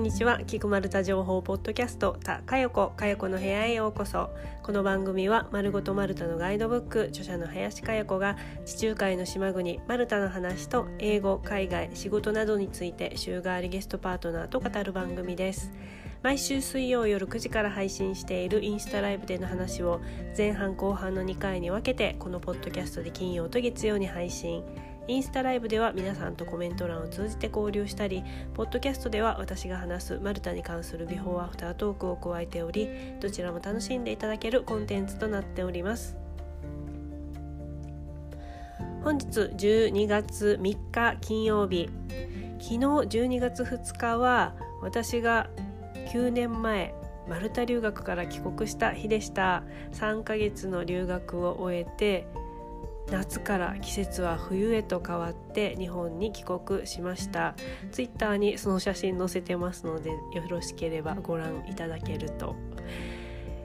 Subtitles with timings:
[0.00, 0.40] んにちは。
[0.46, 4.30] 菊丸太情報ポッドキャストたかよこかよこの部屋へようこそ。
[4.62, 15.70] この番組は丸ごとマルタのガイドブック著者の林かよこが地中海の島国マルタの話と英語海外仕事などについて週替わりゲストパートナーと語る番組です。
[16.22, 20.00] 毎週水曜夜9時から配信しているインスタライブでの話を
[20.36, 24.64] 前半後半の2回に分けてこのポッドキャストで金曜と月曜に配信。
[25.10, 28.22] インスタライブでは皆さんとコメント欄を通じて交流したり
[28.54, 36.16] ポッドキャストでは私が話すマルタに関するビフォーアフタートークを加えておりどちらも楽しんでいただけるコンテンツとなっております。
[39.02, 41.88] 本日12月3日金曜日。
[42.60, 45.48] 昨日12月2日は私が
[46.12, 46.94] 9年前
[47.28, 49.64] マルタ留学から帰国した日でした。
[49.92, 52.26] 3ヶ月の留学を終えて
[53.10, 57.54] 夏から季節は冬へと変わって日本に帰国しました
[57.90, 60.16] ツイッターにその写真載せてますのでよ
[60.48, 62.54] ろしければご覧いただけると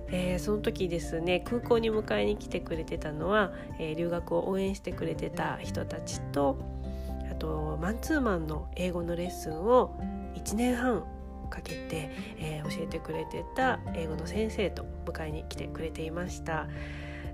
[0.08, 6.58] えー、その時ですね空港に迎えに来てくれてたのは、えー、留学を応援してくれてた人たちと
[7.32, 10.00] あとマンツーマンの英語のレッスンを
[10.36, 11.06] 1年半
[11.50, 16.68] かけて、えー、教えてくれてた英語の先生と迎えに来てくれていました。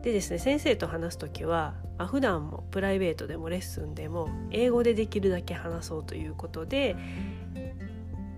[0.03, 6.95] でですね先生と話す時は、まあ、普段もプライベートでもレッスンでも英語でできるだけ話そうということで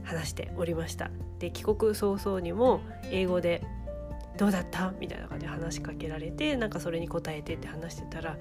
[0.03, 3.64] 話しておりましたで帰国早々にも英語で
[4.38, 8.38] 「どうだった?」みたいな感じで話しかけられてなんかそれに答えてって話してたら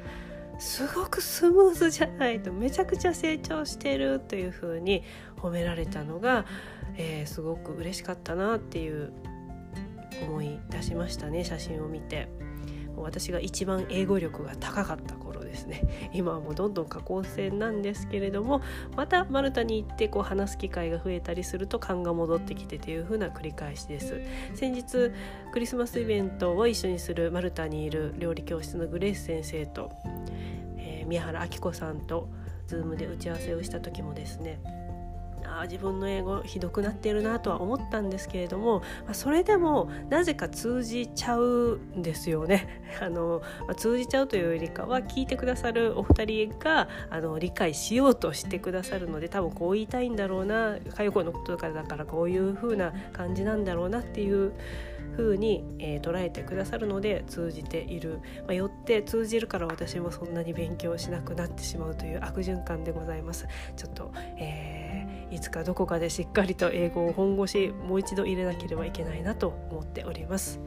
[0.58, 5.02] すごくスムーズじゃないとめちゃくちゃ成長してるというふうに
[5.36, 6.44] 褒められたのが、
[6.96, 9.12] えー、すごく嬉しかったなっていう
[10.26, 12.28] 思い出しましたね写真を見て。
[13.02, 16.10] 私が一番英語力が高かった頃ですね。
[16.12, 18.62] 今はもうどんどん下降線なんですけれども
[18.96, 24.20] またマルタに行ってこう話す機会が増えたりすると勘が戻ってきてという風な繰り返しです。
[24.54, 25.10] 先日
[25.52, 29.90] クリスマスイベントを一緒にするマルタにいる料理教室のグレース先生と、
[30.76, 32.28] えー、宮原明子さんと
[32.66, 34.60] ズームで打ち合わせをした時もですね
[35.60, 42.82] あ自分の英語ひどくなってるなとは思ったんですけれども、ま、それでもなぜか通じちゃうんですよね。
[43.00, 54.52] あの、ま、通じちゃうというよりかは聞いてくださるお二人があの理解しようとしてくださるので多分こう言いたいんだろうな佳代子のこととかだからこういう風な感じなんだろうなっていう
[55.16, 63.46] 風に、えー、捉えてくださるので通じている、まあ、よって通じるから私もそんなに勉強しなくなってしまうという悪循環でございます
[63.76, 70.60] ちょっと、えー、いつかどこかでしっかりと英語を本腰もう一度入れなければいけないなと思っております。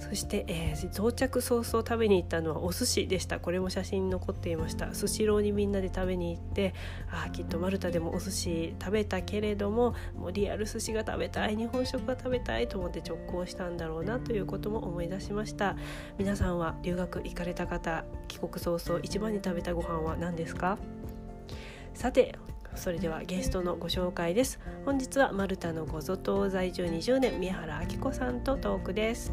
[0.00, 3.38] そして、えー、到着早々食べに行ったのはお寿司でした。
[3.38, 4.92] これも写真に残っていました。
[4.94, 6.74] スシローにみんなで食べに行って
[7.10, 11.56] あきっとマルタでもお寿司食べたけれどももうリアル寿司が食べたい。
[11.56, 15.76] 日本食が食べたいと思って直行したんだろうなということも思い出しました。
[16.18, 20.78] 皆さんは留学行かれた方帰国早々一番に食べたご飯は何ですか？
[21.94, 22.34] さて
[22.76, 24.60] それではゲストのご紹介です。
[24.84, 29.32] 本日はマルタのごゾ島在住20年宮原明子さんとトークです。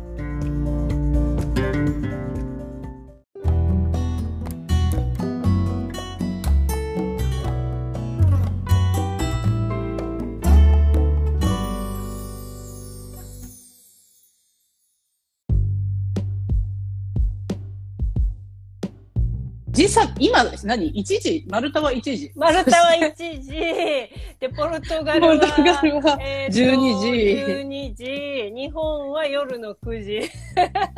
[19.87, 21.45] 時差、今、何 ?1 時？
[21.49, 22.31] 丸太は1時？
[22.35, 23.51] 丸太は1時。
[23.51, 27.09] で、ポルトガルは、ポルトガルは12時。
[27.09, 28.51] 12時。
[28.53, 30.29] 日本は夜の9時。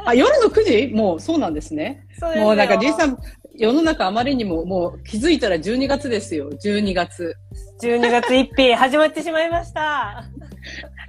[0.06, 0.88] あ、夜の9時？
[0.88, 2.08] もうそうなんですね。
[2.20, 3.18] そうですもうなんかじいさん、
[3.56, 6.50] 世の中あまりにももう気づいたら12月ですよ。
[6.52, 7.36] 12月。
[7.82, 10.26] 12月1日始まってしまいました。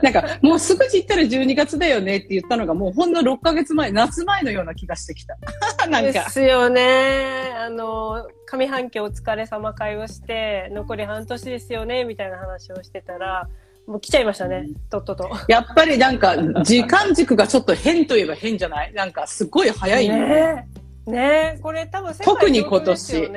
[0.02, 5.36] なんか、もうすぐじったら12月だよねって言ったのが、もうほんの6ヶ月前、夏前のような気がしてきた。
[5.88, 6.12] なんか。
[6.12, 7.52] ですよね。
[7.56, 13.48] あの、上半期お疲れ様会をして、残り半年ですよね、みたいな話をしてたら、
[13.86, 15.30] もう来ちゃいましたね、とっとと。
[15.48, 18.92] やっぱりなんか、時間軸がちょっと変といえば変じゃない？
[18.92, 20.16] なんか、すごい早いね。
[20.18, 20.66] ね
[21.06, 23.30] ねこれ多分世界、特に今年。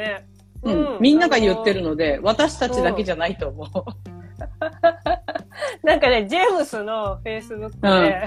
[0.66, 3.68] うん、みんなが言ってるので、私たちだけじゃないと思う。
[5.84, 8.26] なんかね、ジェームスのフェイスブックで、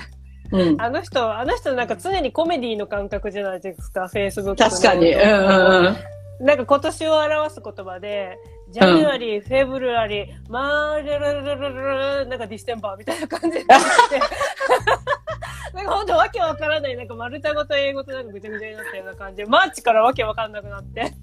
[0.53, 5.13] うん、あの人、あの人なんか常にコメディの感覚じゃないですか、フェイスブック確かに。
[5.13, 5.21] うん
[5.87, 5.97] うん
[6.39, 8.39] なんか今年を表す言葉で、
[8.71, 11.81] January、February、マールルルルル
[12.21, 13.79] ルなんか December みたいな感じでな
[15.83, 21.15] んか本当わけわからない、なんかマルタ語と英語となんかぐちゃぐちゃになったような感じで、マーチからわけわかんなくなって。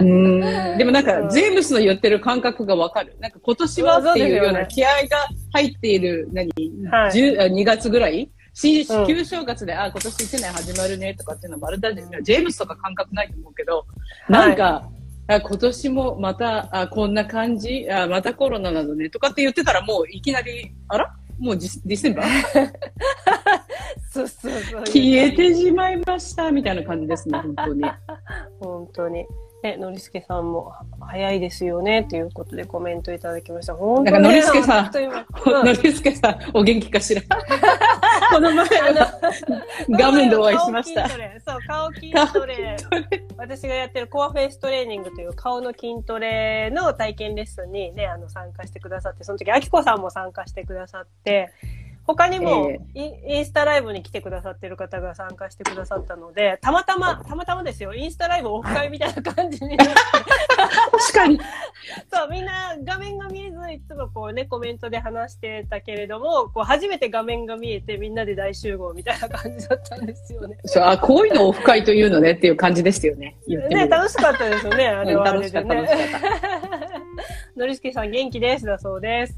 [0.00, 0.40] うん。
[0.78, 3.16] でもなんか、ジェームスの言ってる感覚がわかる。
[3.20, 6.48] なんか今年はっていうような気合が入っている、何、
[6.90, 8.30] はい、2月ぐらい？
[8.56, 13.84] 新旧正月で、うん、あ、今年1年始まるねとかっていうのもあるだジェームスとか感覚ないと思うけど、
[14.28, 14.94] なんか、はい。
[15.26, 17.88] あ今年もまたあこんな感じ？
[17.90, 19.08] あまたコロナなのね？
[19.08, 21.16] とかって言ってたらもういきなりあら？
[21.38, 22.26] もうディセンバー？
[24.12, 24.80] そうそうそう。
[24.84, 27.82] 消えてしまいましたみたいな感じですね本当に。
[28.60, 29.26] 本当に
[29.66, 33.74] え、のりすけさんも早いですよねということでコメントいただきました。
[33.74, 37.22] 本当に、ね、のりすけさん、のりすけさん、お元気かしら？
[38.30, 38.66] この前
[39.90, 41.08] 画面でお会いしました。
[41.08, 41.18] そう、
[41.66, 42.76] 顔筋トレ。
[43.36, 51.50] 私がやってるコアフェイストレーニングという顔の筋トレの体験レッスンにね、あの参加してくださって、その時、あきこさんも参加してくださって、
[52.06, 59.76] 他にも、インスタライブに来てくださってる方が参加してくださったので、たまたま、たまたまですよ、インスタライブオフ会みたいな感じに。
[59.78, 61.40] 確かに。
[62.12, 70.58] そう、みんな画面が見えず、いつもこうね、コメントで話してたけれども、こう初めて画面が見えて、みんなで大集合みたいな感じだったんですよね。
[70.64, 73.36] そう、あ、こういうのオフ会というのねっていう感じですよね。
[73.46, 75.74] ね、楽しかったですよね、あれはあれでね。
[75.74, 77.60] 楽しかった、楽しかった。
[77.60, 79.34] のりすけさん元気です、だそうです。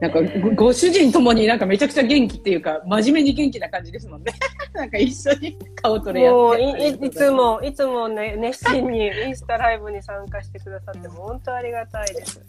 [0.00, 4.32] なんかご、ご主人ともになんかめちゃくちゃ元気っていうか、真面目に元気な感じですもんね。
[4.72, 7.08] なんか一緒に顔トレやってい。
[7.08, 12.40] いつも、いつもね、熱心にインスタライブに参加してくださって、本当ありがたいです。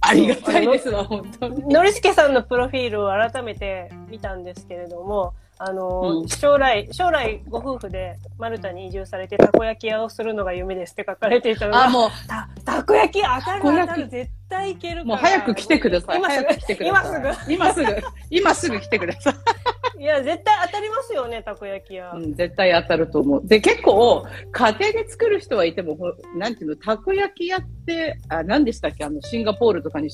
[0.00, 1.64] ありがたいですわ、本当に。
[1.66, 16.18] のりすけさんのプロフィールを改めて見たんですけれども、あの、うん、将来、将来ご夫婦でマルタに移住されてたこ焼き屋をするのが夢ですって書かれていたのが、あ、もう、た、たこ焼き当たる当たる、絶対いけるもう早く来てください。
[16.18, 17.28] 今すぐ、今すぐ。
[17.52, 20.02] 今すぐ、今すぐ来てください。
[20.02, 22.12] いや、絶対当たりますよね、たこ焼き屋。
[22.12, 23.46] うん、絶対当たると思う。
[23.46, 25.96] で、結構、家庭で作る人はいても、
[26.36, 29.04] なんていうの、たこ焼き屋って、あ、何でしたっけ？
[29.04, 30.10] あの、シンガポールとかに、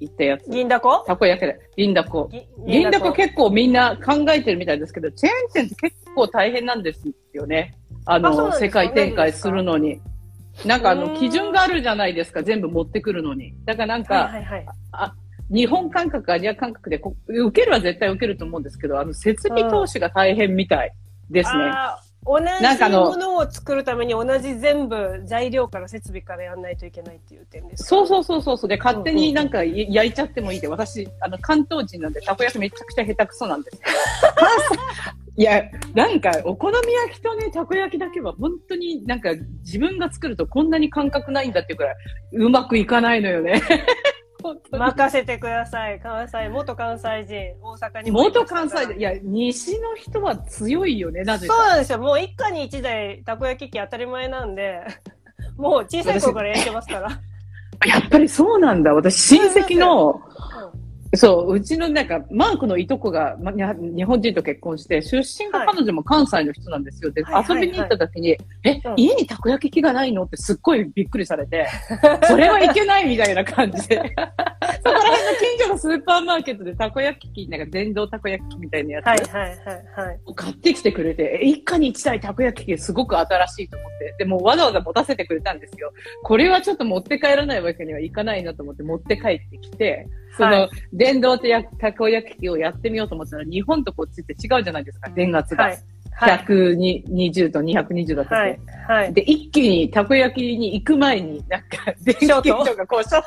[0.00, 0.50] 行ったやつ。
[0.50, 1.04] 銀だこ？
[1.06, 1.60] たこ焼きで。
[1.76, 2.30] 銀だこ。
[2.66, 7.02] 銀だこ結構みんな考えてるみたいですけど、チェーン店って結構大変なんです
[7.32, 7.74] よね。
[8.06, 10.00] あの、あ世界展開するのに。
[10.64, 13.54] なんかあの、基準があるじゃないですか、全部持ってくるのに。
[13.64, 15.14] だからなんか、はいはいはい、あ
[15.50, 20.92] 日本感覚、アジア感覚で受けるは絶対受けると思うんですけど、あの、設備投資が大変みたい
[21.28, 21.72] ですね。
[22.24, 30.60] 同じものを作るために同じ全部材料から設備からやらないといけないっていう点ですそうそうそうそうで勝手になんか焼いちゃってもいい。
[30.60, 33.80] で私あの関東人なんでたこ焼きめちゃくちゃ下手くそなんです
[35.36, 35.64] いや
[35.94, 39.30] なんかお好み焼きとねたこ焼きだけは本当になんか
[39.64, 41.96] 自分が作るとこんなに感覚ないんだっていうくらい
[42.32, 43.62] うまくいかないのよね
[44.70, 46.00] 任せてください。
[46.00, 51.98] 関西、元関西人、大阪に元関西人、いや、西の人は強いよね、なぜそうなんですよ。
[51.98, 54.80] もう一家に一台、たこ焼き器当たり前なんで、
[55.56, 57.10] もう小さい頃から焼いてますから。
[57.86, 58.92] やっぱりそうなんだ。
[58.94, 60.20] 私、親戚の、
[61.16, 67.10] そう、うちのなんか、マークのいとこが、ま、日本人と結婚して、出身が彼女も関西の人なんですよ。
[67.10, 71.66] で、遊びに行った時に、え、家にたこ焼き器がないのってすっごいびっくりされて、
[72.28, 73.96] それはいけないみたいな感じで。
[74.82, 85.92] そこら辺の近所のスーパーマーケットでたこ焼き器、なんか電動たこ焼き器みたいなやつ、はいはいはいはい、買ってきてくれて、一家に一台たこ焼き器すごく新しいと思って、でもわざわざ持たせてくれたんですよ。
[86.22, 90.06] これはちょっと持って帰らないわけにはいかないなと思って持って帰ってきて、
[90.36, 95.64] その、電動たこ焼き器をやってみようと思ったら、日本とこっちって違うじゃないですか、電圧が。
[95.64, 95.78] はい。
[96.22, 102.42] 120と220だったっけ、はい、はい、で、一気にたこ焼きに行く前に、なんか、 電気が
[102.86, 103.16] こう、そ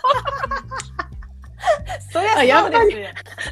[2.12, 2.92] そりゃやっぱり、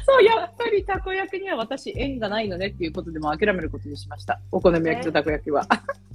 [0.06, 4.40] そう、やっぱりたこ焼きには私縁がないのねっていうことでも諦めることにしました。
[4.52, 5.66] お好み焼きとたこ焼きは。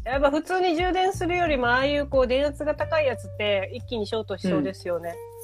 [0.06, 5.10] やっぱ普通に充電するよりも、ああいうこう電圧が高いやつって一気にショートしそうですよね。
[5.10, 5.37] うん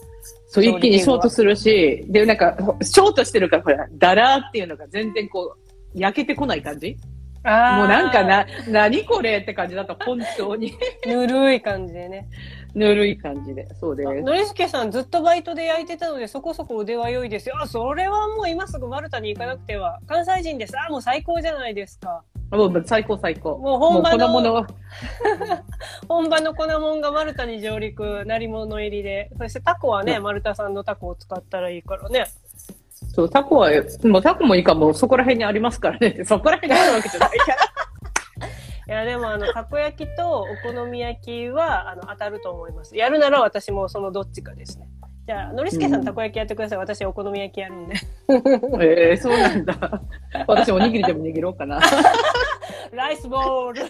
[0.47, 6.97] そう、一気にショートするし、で、なんか、ショートしてるから、ほら、だらーっていうのが全然こう、焼けてこない感じ？
[7.45, 7.49] も
[7.83, 10.73] うなんかな、何これって感じだった、本当に。
[11.05, 12.29] ぬるい感じでね。
[12.73, 14.21] ぬるい感じで、そうです。
[14.21, 17.55] のりすけさんずっとバイトで焼いてたので、そこそこ腕は良いですよ。
[17.59, 19.99] あ、それはもう今すぐマルタに行かなくては。
[20.07, 20.73] 関西人です。
[20.79, 22.23] あ、もう最高じゃないですか。
[22.57, 23.57] もう最高最高。
[23.57, 24.67] もう本場の、の
[26.07, 29.31] 本場の粉もんがマルタに上陸、鳴り物入りで。
[29.37, 32.25] そしてタコはね、マルタ産のタコを使ったらいいからね。
[33.13, 33.69] そう、タコは、
[34.03, 36.23] もうタコもいいかも、そこら辺にありますからね。
[36.25, 37.57] そこら辺にあるわけじゃないから。
[38.95, 42.95] いや、でも、あの、たこ焼きとお好み焼きは、あの、当たると思います。
[42.95, 44.87] やるなら私もそのどっちかですね。
[45.25, 46.77] じゃあ、のりすけさん、たこ焼きやってください。
[46.79, 47.95] 私、お好み焼きやるんで。
[48.81, 50.01] ええー、そうなんだ。
[50.47, 51.79] 私、おにぎりでも握ろうかな。
[52.91, 53.81] rice ball。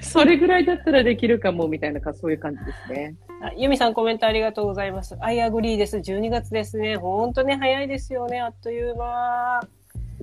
[0.00, 3.14] それぐらいだったらできるかも、みたいなか、そういう感じですね。
[3.42, 5.16] あユミさんコメントありがとうございます。
[5.20, 5.98] I agree です。
[5.98, 6.96] 12月ですね。
[6.96, 8.40] ほんとね、早いですよね。
[8.40, 9.60] あっという間。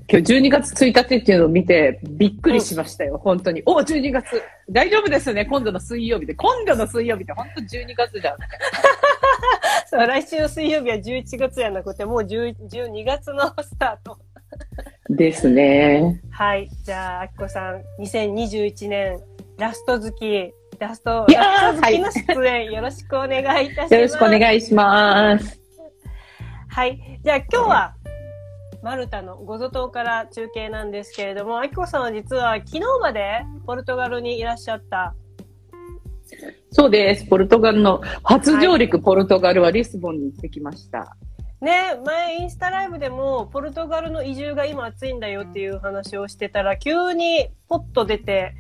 [0.10, 3.64] 今日12月1日っていうのを見て、びっくりしましたよ、本当に。
[3.66, 4.42] お、12月。
[4.70, 6.34] 大丈夫ですね、今度の水曜日で。
[6.36, 8.38] 今度の水曜日って本当12月じゃん。
[9.88, 14.18] そう、来週の水曜日は11月じゃなくて、もう10 12月のスタート。
[15.10, 16.22] ですね。
[16.32, 16.70] はい。
[16.84, 19.20] じゃあ、あきこさん、2021年、
[19.58, 23.94] ラスト好き、ラスト、ラスト好きの出演、よろしくお願いいたします。
[23.94, 25.60] よろしくお願いします。
[26.70, 27.20] はい。
[27.24, 27.96] じゃあ、今日は、
[28.84, 35.16] マルタのゴゾ島から中継なんですけれども、あきこさんは実は昨日までポルトガルにいらっしゃった。
[36.70, 37.26] そうです。
[37.28, 41.16] ポルトガルの初上陸、ポルトガルはリスボンに行ってきました。
[41.62, 48.54] ね、前インスタライブでも、ポルトガルの移住が今暑いんだよっていう話をしてたら、急にポッと出て、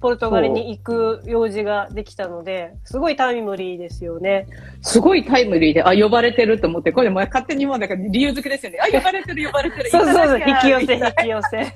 [0.00, 4.46] ポルトガルに行く用事ができたので、すごいタイムリーですよね。
[4.80, 8.78] すごいタイムリーで、あ、呼ばれてると思って、これもう勝手にもうなんか理由付けですよね。
[8.80, 9.90] あ、呼ばれてる、呼ばれてる。
[9.90, 11.58] そうそうそう、引き寄せ、引き寄せ。
[11.58, 11.66] 引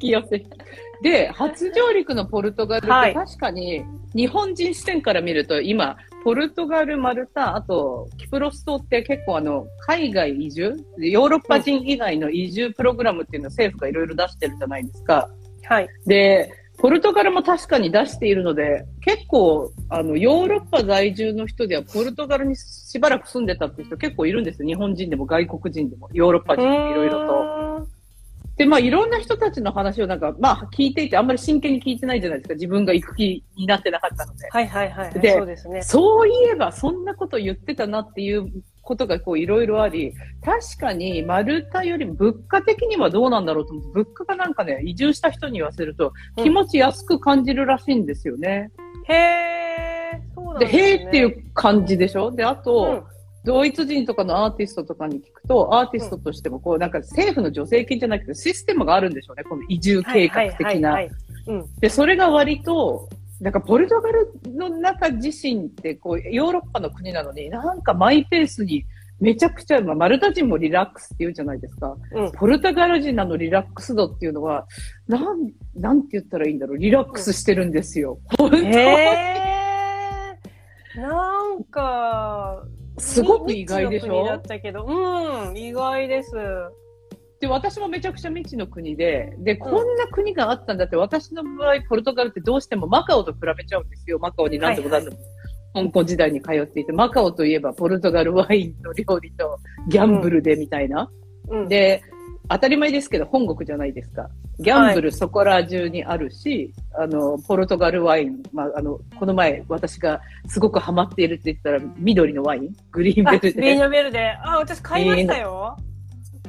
[0.00, 0.44] き寄せ。
[1.02, 15.28] で、初上陸のポルトガルってはい確かに、日本人視点から見ると、今、ポルトガル、マルタ、あと、キプロス島って結構あの、海外移住ヨーロッパ人以外の移住プログラムっていうのを政府がいろいろ出してるじゃないですか。
[15.64, 15.88] はい。
[16.06, 16.50] で、
[16.82, 24.68] ポルトガルも確かに出しているので、結構、あの、ヨーロッパ在住の人では、ポルトガルにしばらく住んでたっていう人結構いるんですよ。
[24.68, 27.86] 日本人でも外国人でも、ヨーロッパ人でもいろいろと。
[27.86, 27.88] と。
[28.56, 32.54] で、まあ、いろんな人たちの話をなんか、まあ、聞いていて、あんまり真剣に聞いてないじゃないですか。
[32.54, 34.48] 自分が行く気になってなかったので。
[34.50, 35.20] はいはいはい。
[35.20, 35.82] でそうですね。
[35.82, 38.50] そういえば、そんなこと言ってたなっていう
[38.82, 40.12] ことがこういろいろあり、
[40.44, 48.70] 確かにマルタよりも物価的にはどうなんだろうと思って、物価がなんかね、移住した人に言わせるとうん気持ち安く感じるらしいんですよね。
[49.08, 50.34] へー。
[50.34, 50.82] そうなんで、ですね。
[50.82, 52.30] へーっていう感じでしょ？
[52.30, 53.12] で、あと、うん
[53.44, 59.42] ドイツ人とかのアーティストとかに聞くと、アーティストとしてもこう、なんか政府の助成金じゃなくてシステムがあるんでしょうね。
[59.42, 60.96] この移住計画的な。
[61.80, 63.08] で、それが割と、
[63.42, 68.84] なんかポルトガルの中自身ってこう、ヨーロッパの国なのに、なんかマイペースに
[69.18, 71.96] めちゃくちゃ、まあ、マルタ人もリラックスって言うじゃないですか。
[72.12, 72.32] うん。
[72.32, 74.68] ポルトガル人なのリラックス度っていうのは、
[75.08, 76.78] なん、なんて言ったらいいんだろう。
[76.78, 78.20] リラックスしてるんですよ。
[78.38, 81.00] 本当にへー。
[81.00, 82.64] なんか、
[82.98, 84.24] すごく意外でしょ？
[84.86, 86.30] うん、意外です。
[87.42, 94.20] で、私もめちゃくちゃ未知の国で、で、こんな国があったんだって、私の場合、ポルトガルってどうしてもマカオと比べちゃうんですよ。
[94.20, 95.16] マカオに何度も何度も。
[95.74, 99.58] 香港時代に通っていて、マカオといえばポルトガルワインの料理と
[99.88, 101.10] ギャンブルでみたいな。
[101.48, 101.68] うん。
[101.68, 102.04] で、
[102.48, 104.30] 当たり前ですけど、本国じゃないですか。
[104.60, 112.68] ギャンブルそこら中にあるし、あの、ポルトガルワイン、まあ、あの、この前私がすごくハマっているって言ったら、緑のワイン？
[112.92, 113.62] グリーンあベルデ。
[113.62, 114.30] ビーノベルで。
[114.44, 115.76] あ、私買いましたよ。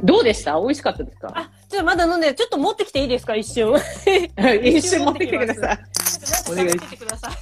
[0.02, 0.60] どうでした？
[0.60, 1.32] 美味しかったですか？
[1.36, 3.74] あ、ちょっとまだ飲んで、ちょっと持ってきていいですか、一瞬。
[4.64, 5.78] 一瞬持ってきてください。
[5.94, 7.34] ちょっと持ってきてください。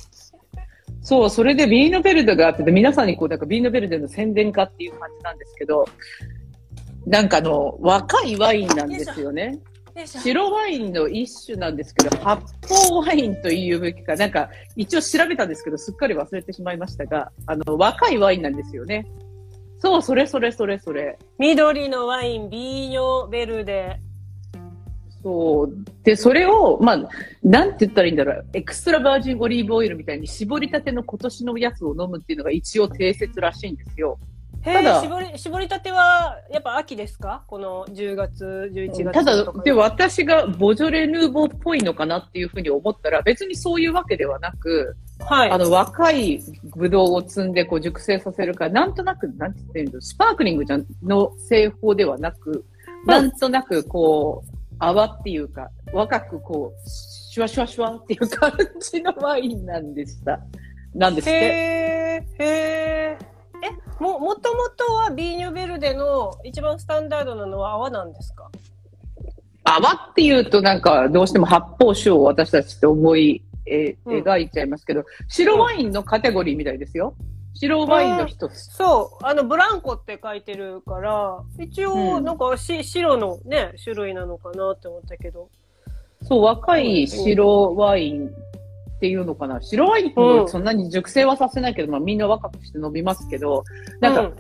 [1.03, 5.85] そう、それでビーノベルデがあってて、皆さんにこう、なんかビーノベルデの宣伝化っていう感じなんですけど、
[7.07, 9.59] なんかあの、若いワインなんですよね。
[10.05, 12.43] 白ワインの一種なんですけど、発
[12.89, 19.05] 泡ワインというべきか、なんか一応調べたんですけど、すっかり忘れてしまいましたが、あの、若いワインなんですよね。
[19.81, 21.17] そう、それそれそれそれ。
[21.39, 23.99] 緑のワイン、ビーノベルデ。
[25.23, 25.73] そう。
[26.03, 27.09] で、それを、まあ、
[27.43, 28.45] なんて言ったらいいんだろう。
[28.53, 34.19] エクストラバージンオリーブオイルみたいに絞りたての今年のやつを飲むっていうのが一応定説らしいんですよ。
[34.63, 37.43] へただえ、絞り、絞りたては、やっぱ秋ですか？
[37.47, 45.49] この10月、11月ただで、私がボジョレ・ヌーボーっぽいのかなっていうふうに思ったら、別にそういうわけではなく、はい。
[45.49, 46.41] あの、若い
[46.75, 52.65] ブドウを摘んで、こう、熟成させるから、なんとなく、なんて言ってるの、スパークリングじゃんの製法ではなく、
[53.05, 60.39] なんとなく、こう、泡っていうか、若く、こう、シュワシュワシュワっていう感じのワインなんでした。
[60.93, 61.37] なんですって。
[61.37, 63.30] へえ、へえ。
[63.63, 68.49] え、も、もともとはビーニョベルデの一番スタンダードなのは泡なんですか？
[69.63, 77.13] 泡っていうと、なんか、どうしても発泡酒を私たちって思い、えうん描いちゃいますけど、白ワインのカテゴリーみたいですよ。
[77.53, 78.73] 白ワインの一つ。
[78.73, 85.49] そう、あの、ブランコって書いてるから、一応、うんなんかし、白のね、種類なのかなって思ったけど。
[86.23, 88.31] そう、若い白ワイン
[89.01, 89.59] っていうのかな？
[89.59, 93.63] 白ワインうんもそんなに熟成はさせないけど、まあみんな若くして飲みますけど、
[93.99, 94.33] なんか、うん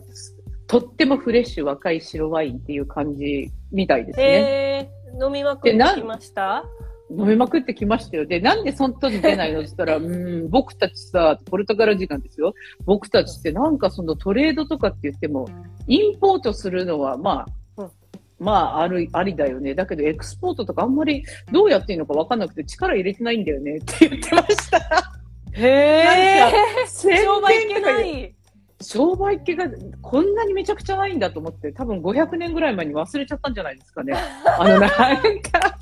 [0.67, 4.89] とってもフレッシュ若い白ワインっていう感じみたいですね。
[5.21, 6.63] 飲みまくってきました？
[7.09, 8.25] 飲みまくってきましたよ。
[8.25, 12.53] で、なんでその時出ないのって言ったら、 うん、僕たちさ、ポルトガル人なんですよ。
[12.85, 15.49] 僕たちってなんかそのトレードとかって言っても、
[15.87, 17.60] インポートするのは、まあ、うん
[18.41, 19.75] まあ、ある、ありだよね。
[19.75, 25.13] だけど、エクスポートとかあんまりどうやっていいのかわかんなくて力入れてないんだよねって言ってました。
[25.53, 26.49] へ
[26.87, 28.35] 商売いけとかない。
[28.81, 29.65] 商売が
[30.01, 34.13] こんなにめちゃくちゃないんだと思って、多分500年ぐらい前に忘れちゃったんじゃないですかね。
[34.57, 35.77] あの、なんか、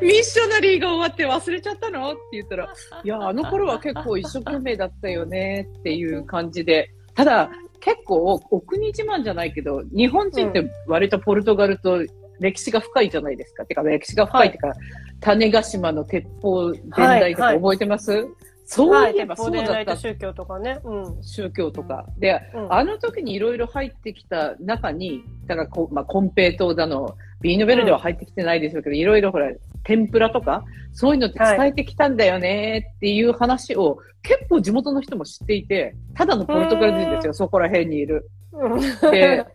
[0.00, 2.10] ミッショナリーが終わって忘れちゃったの？
[2.10, 2.68] って言ったら、
[3.04, 7.48] いや、あの頃は結構一生懸命だったよねっていう感じで、ただ、
[7.82, 12.00] 結構、お国自慢じゃないけど、日本人って割とポルトガルと
[12.38, 13.66] 歴史が深いじゃないですか。
[13.66, 14.74] てか、歴史が深いっていうか、
[15.20, 18.26] 種子島の鉄砲伝来とかはい覚えてます、
[18.64, 20.78] そうはいい、えばそうだった来と宗教とかね。
[20.84, 21.22] うん。
[21.22, 22.06] 宗教とか。
[22.18, 29.50] で、うんあの時にいろいろ入ってきた中に、だからこ、まあ、コンペイトーだの、ビーノベルでは入ってきてないでしょうけど、いろいろほら、
[29.84, 38.30] 天ぷらとか、そういうのって伝えてきたんだよねっていう話を、結構地元の人も知っていて、ただのポルトガル人ですよ、そこら辺にいる。
[38.52, 39.46] うんで、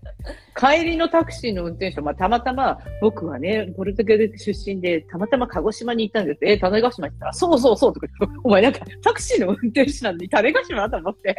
[0.55, 6.39] 帰りのタクシーの運転手、まあ、たまたま、僕はね、ポルトガル出身で、たまたま鹿児島に行ったんです。
[6.41, 8.07] え、種子島行ったら、そうそうそうとか
[8.43, 11.35] お前なんか、タクシーの運転手なのに種子島と思って。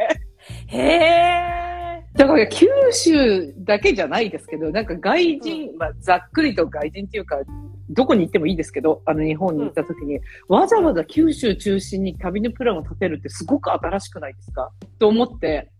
[0.67, 1.69] へえ。
[2.13, 7.37] だから九州だけじゃないですけど、なんか外人、まあざっくりと外人っていうか、
[7.89, 14.71] どこに行ってもいいですけど、あの日本に行った時に、わざわざ九州中心に旅のプランを立てるってすごく新しくないですか？
[14.99, 15.71] と思って、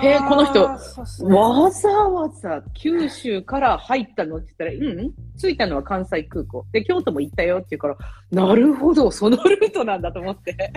[0.00, 6.64] へーこの人わざわざ九州から入ったのって言ったら、うん、着いたのは関西空港。
[6.72, 7.96] で、京都も行ったよって言うから、
[8.30, 10.72] なるほど、そのルートなんだと思って。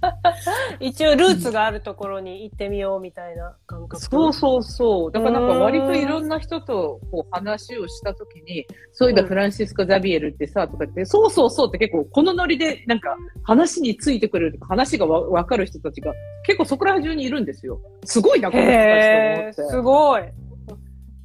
[0.80, 4.02] 一応ルーツがあるところに行ってみようみたいな感覚。
[4.02, 5.12] そうそうそう。
[5.12, 16.12] だからなんか割といろんな人とこう話をしたときに、そういえばフランシスコ・ザビエルってさ、とか言って、そうそうそうって結構このノリでなんか話についてくれる、話がわわかる人たちが
[16.46, 17.80] 結構そこら中にいるんですよ。
[18.04, 19.76] すごいな、この人たちと思って。
[19.76, 20.22] すごい。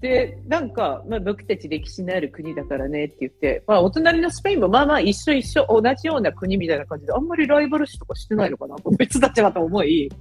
[0.01, 10.11] で、なんか、まあ僕たち歴史のある国だからねって言って、まあお隣のスペインもまあまあ一緒一緒同じような国みたいな感じで、あんまりライバル視とかしてないのかな、 別たちだと思い、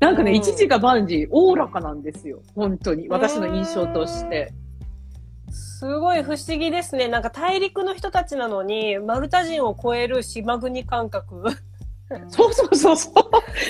[0.00, 2.42] なんかね、うん一時が万事、おおらかなんですよ。
[2.54, 3.08] 本当に。
[3.08, 4.52] 私の印象として。
[5.50, 7.08] すごい不思議ですね。
[7.08, 11.44] なんか大陸の人たちなのに、マルタ人を超える島国感覚。
[12.28, 13.14] そうそうそうそう。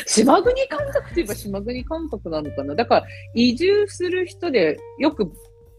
[0.07, 2.75] 島国感覚って言えば島国感覚なのかな。
[2.75, 5.33] だから、移住する人で、よく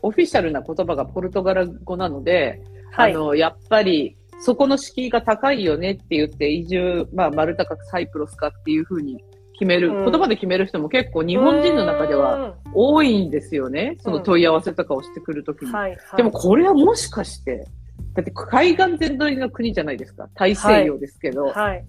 [0.03, 2.61] オフィシャルな言葉がポルトガル語なので、
[2.91, 3.13] はい。
[3.13, 13.95] あの、やっぱり、そこの敷居が高いよねって言って、移住、まあ、マルタかサイプロスかっていうふうに決める、うん言葉で決める人も結構日本人の中では多いんですよね。
[13.99, 15.69] その問い合わせとかをしてくるときに。
[15.69, 16.17] うん、はい、はい。
[16.17, 17.65] でもこれはもしかして、
[18.13, 20.27] だって海岸全沿いの国じゃないですか。
[20.35, 21.45] 大西洋ですけど。
[21.45, 21.85] はい。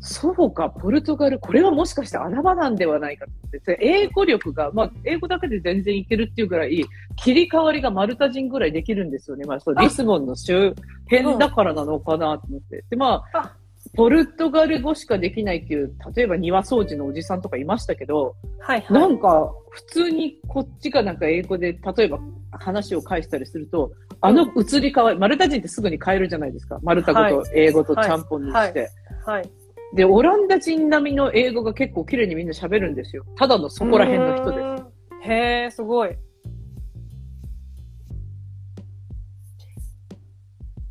[0.00, 3.78] そうか、ポルトガル、これはもしかして穴場なんではないかって。
[3.80, 6.84] 英語力が、まあ、英語だけで全然いけるっていうぐらい、
[7.16, 9.44] 切り替わりがマルタ人ぐらいできるんですよね。
[9.44, 10.74] まあ、そう、あリスボンの周
[11.10, 12.84] 辺だからなのかなと思って。
[12.90, 13.56] で、まああ、
[13.94, 19.00] ポルトガル語しかできないっていう、例えば庭掃除のおじさんとかいましたけど、はい、はい。
[19.00, 22.20] なんか、普通にこっちがなんか英語で、例えば
[22.52, 26.78] 話を返したりすると、あの移り変わり、マルタ人ってすぐに変えるじゃないですか。
[26.82, 28.90] マルタ語と英語とちゃんぽんにして。
[29.24, 29.50] はい。
[29.94, 33.24] で、オランダ人並みの英語が結構綺麗にみんな喋るんですよ。
[33.36, 34.84] ただのそこら辺の人です。
[35.22, 35.30] す。
[35.30, 36.10] へえ、すごい。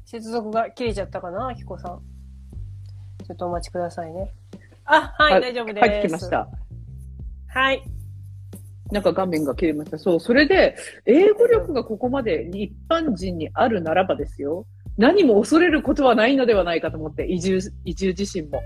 [0.05, 2.01] 接続が切れちゃったかな、あきこさん。
[3.25, 4.33] ちょっとお待ちくださいね。
[4.85, 5.87] あ、はい、大丈夫です。
[5.87, 6.29] はい、来まし。
[6.29, 6.47] た。
[7.49, 7.83] はい。
[8.91, 9.97] なんか画面が切れました。
[9.97, 14.65] そう、それで、英語力がここまで一般人にあるならばですよ。
[14.97, 18.61] 何も恐れることはないのではないかと思って、移住、移住自身も。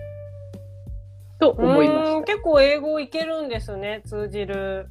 [1.42, 2.24] と思いました。
[2.24, 4.88] 結構英語いけるんですね、通じる。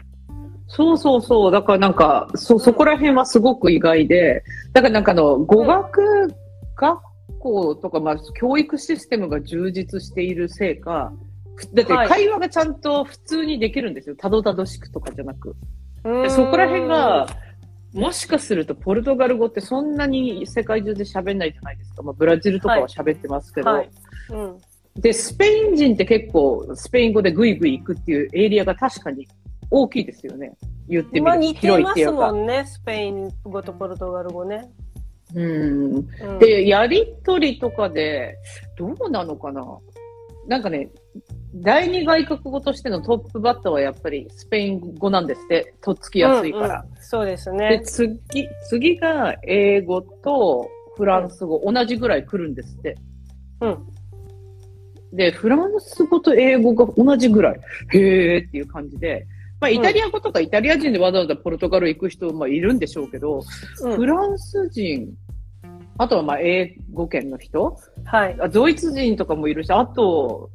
[0.67, 1.53] そうそうそう。
[1.53, 6.35] だからなんか、そ、そこら辺はすごく意外で、だからなんかあの、語学
[6.75, 6.99] 学
[7.39, 11.13] 校とか、まあ、教育システムが充実しているせいか、
[11.55, 14.17] ふだってはい会話がちゃんと普通にできるんですよ。
[14.17, 15.55] たどたどしくとかじゃなく。
[16.31, 17.29] そこら辺が、
[17.93, 22.03] もしかするとポルトガル語ってそんなに世界中で喋んないじゃないですか。
[22.03, 23.91] まあ、ブラジルとかは喋ってますけど、はい。
[24.31, 24.59] うん。
[24.97, 29.27] で、スペイン人って結構スペイン語でグイグイ行くっていうエリアが確かに
[29.71, 30.53] 大きいですよね。
[30.89, 31.23] 言ってみると。
[31.25, 32.33] まあ似てます広いっていうか。
[32.33, 34.69] もんね、スペイン語とポルトガル語ね。
[35.35, 35.95] うん。
[35.95, 38.37] うん、で、やりとりとかで、
[38.77, 39.65] どうなのかな
[40.49, 40.91] なんかね、
[41.55, 45.75] 第二外国語としてのトップバッターはやっぱりスペイン語なんですって。
[45.81, 46.85] とっつきやすいから。
[46.87, 47.83] うんうんそうですで、ね。
[47.85, 48.21] 次、
[48.69, 52.97] 次が英語とフランス語、同じぐらい来るんですって。
[53.61, 53.87] うん。
[55.13, 57.61] で、フランス語と英語が同じぐらい、
[57.93, 59.27] へーっていう感じで、
[59.61, 63.43] まあ、イタリア語とかイタリア人でわざわざポルトガル行く人もいるんでしょうけど、
[63.83, 65.13] うんフランス人、
[65.99, 68.37] あとはまあ英語圏の人、はい。
[68.41, 70.51] あドイツ人とかもいるし、あと、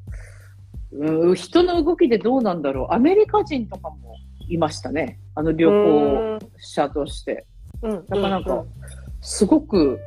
[0.92, 2.94] うん、人の動きでどうなんだろう。
[2.96, 4.16] アメリカ人とかも
[4.48, 5.20] いましたね。
[5.36, 7.46] あの旅行者として。
[7.84, 8.06] うん。
[8.08, 8.66] なかなか、
[9.22, 10.00] すごく、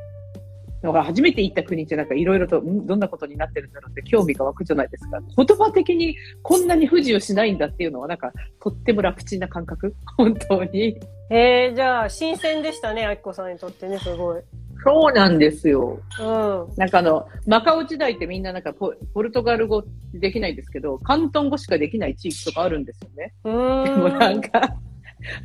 [0.81, 2.85] なんか初めて行った国ってなんかいろいろと、ん？
[2.87, 5.19] どんなことになってるんだろうって興味が湧くじゃないですか。
[5.35, 9.93] 言葉的にこんなに不自由しないんだっていうのはなんかとっても楽ちんな感覚？
[10.17, 10.97] 本当に。
[11.31, 14.41] へえ、じゃあ、新鮮でしたね、あきこさんにとってね、すごい。
[14.83, 15.99] そうなんですよ。
[16.19, 16.67] うん。
[16.77, 23.33] なんかあの、マカオ時代ってみんななんかポポルトガル語できないんですけど、広東語しかできない地域とかあるんですよね。
[23.43, 23.83] うーん。
[23.83, 24.75] でもなんか、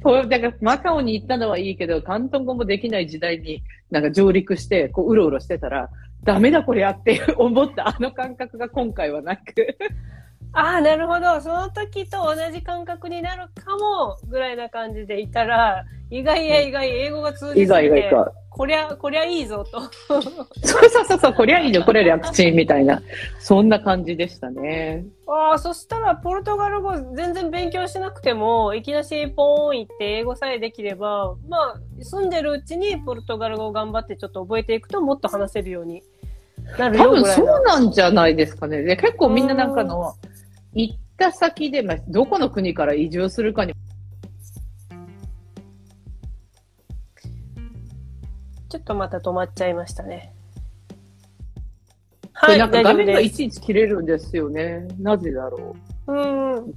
[0.02, 5.90] ポだからマカオに行ったのはいいけど、広東語もできない時代になんか上陸して、こう、うろうろしてたら、
[6.22, 9.76] ダメだこりゃって思ったあの感覚が今回はなく。
[10.54, 11.40] ああ、なるほど。
[11.40, 18.32] その時と同じ感覚になるかも、ぐらいな感じでいたら、意外や意外、英語が通じて、外がいか。
[18.50, 19.80] こりゃ、こりゃいいぞと。
[19.80, 23.02] そうそうそうそう、こりゃいいの、これ楽ちんみたいな。
[23.40, 25.04] そんな感じでしたね。
[25.26, 36.04] ああ、そしたら、ポルトガル語全然勉強しなくても、いきなしポーン行って英語さえできれば、まあ、住んでるうちにポルトガル語を頑張ってちょっと覚えていくと、もっと話せるように
[36.78, 37.44] なる多分よぐらいな。
[37.44, 38.82] そうなんじゃないですかね。
[38.82, 40.14] で結構みんななんかの、
[40.74, 43.74] 行った先で、まあ、どこの国から移住するかに
[48.74, 50.34] ちょっとまた止まっちゃいましたね。
[52.40, 53.36] これなんか画面がいす。
[53.36, 54.88] ちいち切れるんですよね。
[54.98, 55.76] なぜだろ
[56.08, 56.12] う。
[56.12, 56.74] うん。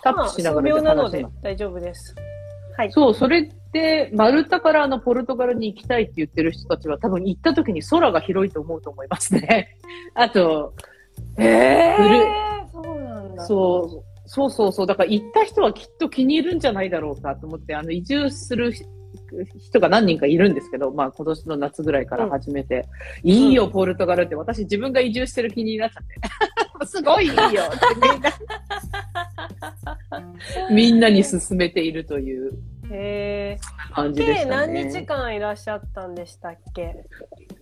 [0.00, 2.14] タップしながらなので大丈夫です。
[2.76, 2.92] はい。
[2.92, 9.76] そう、それで、マルタからあのポルトガルに行きたいって言ってる人たちは多分行った時に空が広いと思うと思いますね。
[10.14, 10.74] あと、
[11.36, 12.53] ええ古いそう
[13.14, 13.44] なんだ。
[13.44, 14.86] そう、そうそうそう。
[14.86, 18.72] だから行った人はきっと気に入るんじゃないだろうかと思って、あの移住する
[19.58, 22.86] 人が何人かいるんですけど、まあ今年の夏ぐらいから始めて、
[23.22, 26.02] いいよ、ポルトガルって私自分が移住してる気になっちゃっ
[26.80, 26.86] て。
[26.86, 27.50] すごいいいよって
[28.02, 28.30] みんな、
[30.70, 32.52] みんなに勧めているという。
[33.94, 34.74] 感じで計したね。
[34.74, 37.04] 何日間いらっしゃったんでしたっけ？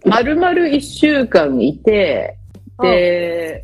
[0.04, 2.36] まるまる一週間いて、
[2.80, 3.62] で、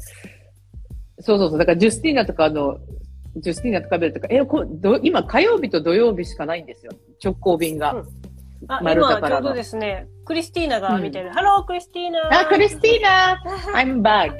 [1.20, 2.78] そうそうそう、だからジュスティーナとかあの、
[3.36, 6.92] ジュスティーナとかベルとか、え、こど今火曜日と土曜日しかないんですよ。
[7.22, 7.92] 直行便が。
[7.92, 8.08] うん
[8.66, 11.30] あ、今ちょうどですね、クリスティーナが見てる。
[11.30, 13.40] Hello、クリスティーナあ、クリスティーナ
[13.72, 14.32] I'm back.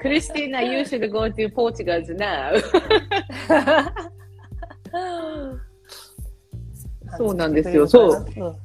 [0.00, 2.58] クリスティーナ you should go to Portugal now.
[7.16, 8.56] そうなんですよそううん。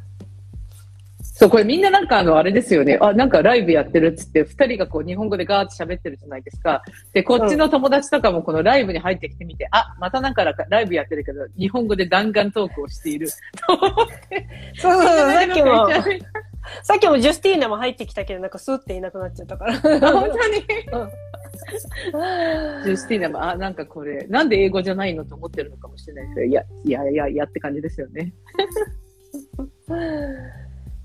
[1.41, 2.99] そう、これみんななんかあの、あれですよね。
[3.01, 6.84] あ、なんかライブやってるっつって、二人がこう日本語でガーって喋ってるじゃないですか。
[7.13, 13.27] で、こっちの友達とかもこのライブに入ってきてみて、あ、またなんかライブやってるけど、日本語で弾丸トークをしている。
[13.34, 13.39] そう
[13.73, 15.89] そうそう、さっきも、
[16.84, 19.73] さっきもジュスティーナも入ってきたけど、なんかスーっていなくなっちゃったから。
[19.73, 20.58] あ本当に？
[20.91, 21.10] うん
[22.86, 28.32] ジュスティーナも、あ、なんかこれ、なんで英語じゃないのと思ってるのかもしれないですけど、いや、いやいやいやって感じですよね。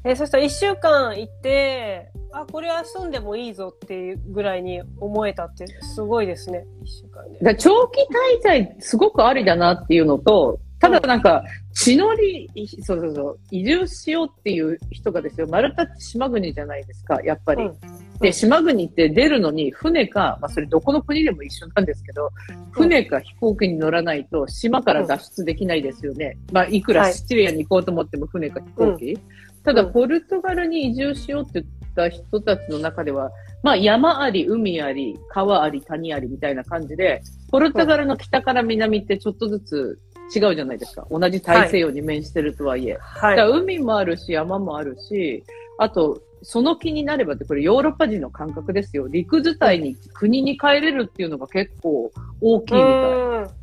[0.06, 6.64] えそしたら一週間行って、あ、これは住んでもいいぞっていうぐらいに思えたって、すごいですね。
[6.84, 7.38] 一週間で。
[7.40, 11.42] だ長期滞在、すごくありだなっていうのと、ただなんか、
[11.72, 12.48] 地のり、
[12.82, 17.64] そうそうそう、移住しようっていう人がですよ、マルタって島国じゃないですか、やっぱり。
[17.64, 17.76] うん
[18.20, 22.30] で、島国って出るのに船か、まあそれどこの国でも一緒なんですけど、
[22.70, 26.38] 船か飛行機に乗らないと島から脱出できないですよね。
[26.52, 29.18] まあいくらシチリアに行こうと思っても船か飛行機。
[29.66, 33.32] ただ、ポルトガルに移住しようって言った人たちの中では、
[33.64, 39.98] まあ山あり、海あり、川あり、谷ありみたいな感じで、ポルトガルの北から南ってちょっとずつ
[40.36, 41.04] 違うじゃないですか。
[41.10, 42.96] 同じ大西洋に面してるとはいえ。
[43.00, 45.42] はいだから海もあるし、山もあるし、
[45.78, 49.08] あと、その気になればって、これヨーロッパ人の感覚ですよ。
[49.08, 52.92] 陸伝いに国に帰れるっていうのが結構大きいみたい。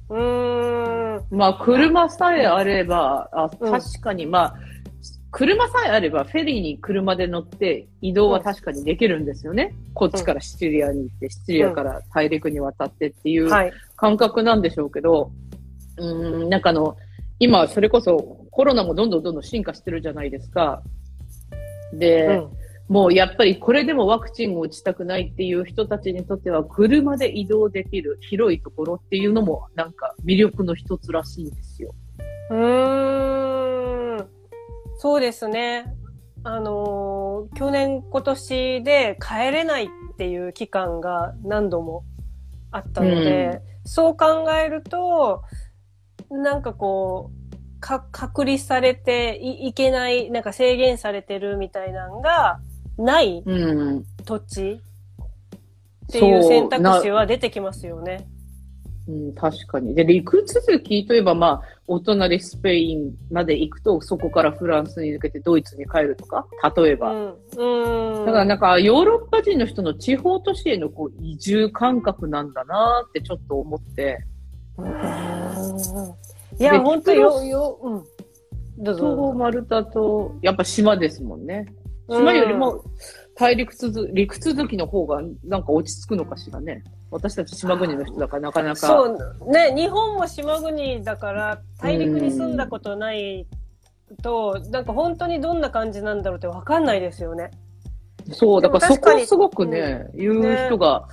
[0.10, 1.38] うーん。
[1.38, 4.56] まあ、車さえあれば、あうん確かに、まあ、
[5.34, 9.74] 車さえあれば、フェリーに車で乗って移動は確かにできるんですよね。
[9.96, 13.74] こっちからシチリアに行って、シチリアから大陸に渡ってっていうはい。
[13.96, 15.32] 感覚なんでしょうけど、
[15.98, 16.98] うーん、なんかあの、
[17.40, 20.84] 今、それこそコロナもどんどんどんどん進化してるじゃないですか。
[21.94, 22.48] で、うん。
[22.88, 31.92] もうやっぱりこれでもワクチンを打ちたくないっていう人たちにとっては、車で移動できる広いところっていうのもなんか魅力の一つらしいんですよ。
[32.52, 33.53] うーん。
[35.04, 35.94] そうですね。
[36.46, 42.06] あのー去年今年で帰れないっていう期間が何度も
[42.72, 45.44] あったので、そう考えると、
[46.32, 52.62] なんかこう、か、隔離されていいけない、なんか制限されてるみたいなのが
[52.98, 54.06] ないうん。
[54.24, 54.80] 土地
[56.08, 58.26] っていう選択肢は出てきますよね。
[59.08, 59.94] うん、確かに。
[59.96, 67.12] で、陸続きといえば、まあ、お隣スペインまで行くと、そこからフランスに抜けてドイツに帰るとか、例えば。
[67.12, 67.34] うん。
[67.58, 68.26] うん。
[68.26, 74.26] だからなんか、ヨーロッパ人の人の地方都市へのこう移住感覚なんだなってちょっと思って。
[74.78, 74.94] うん
[76.60, 78.04] いや、で本当よ、よ、うん。
[78.84, 79.24] どうぞどうぞ。
[79.24, 81.66] そう、マルタと、やっぱ島ですもんね。
[82.10, 82.84] 島よりも
[83.36, 86.84] 大陸続、陸続きの方がなんか落ち着くのかしらね。
[87.10, 88.88] 私たち島国の人だからなかなか。
[88.88, 93.48] そうね日本も島国だから大陸に住んだことない
[94.22, 97.52] となんか本当にどんな感じなんだろうって分かんないですよね。
[98.32, 101.08] そう、だからそこをすごくね、言う人が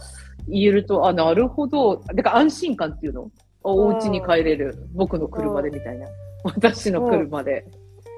[0.47, 2.03] 言えると、あ、なるほど。
[2.15, 3.31] だから安心感っていうの？
[3.63, 4.89] あお家に帰れる。
[4.95, 6.07] 僕の車でみたいな。
[6.45, 7.67] 私の車で。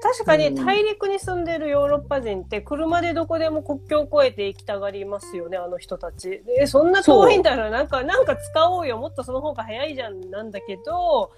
[0.03, 0.39] 確かうん。
[0.39, 6.43] に大陸に住んでるヨーロッパ人って車でどこでも国境を越えて行きたがりますよねあの人たち。
[6.45, 7.83] でそんな遠いんだらな。
[7.83, 8.97] んかなんか使おうよ。
[8.97, 11.31] もっとその方が早いじゃんなんだけど、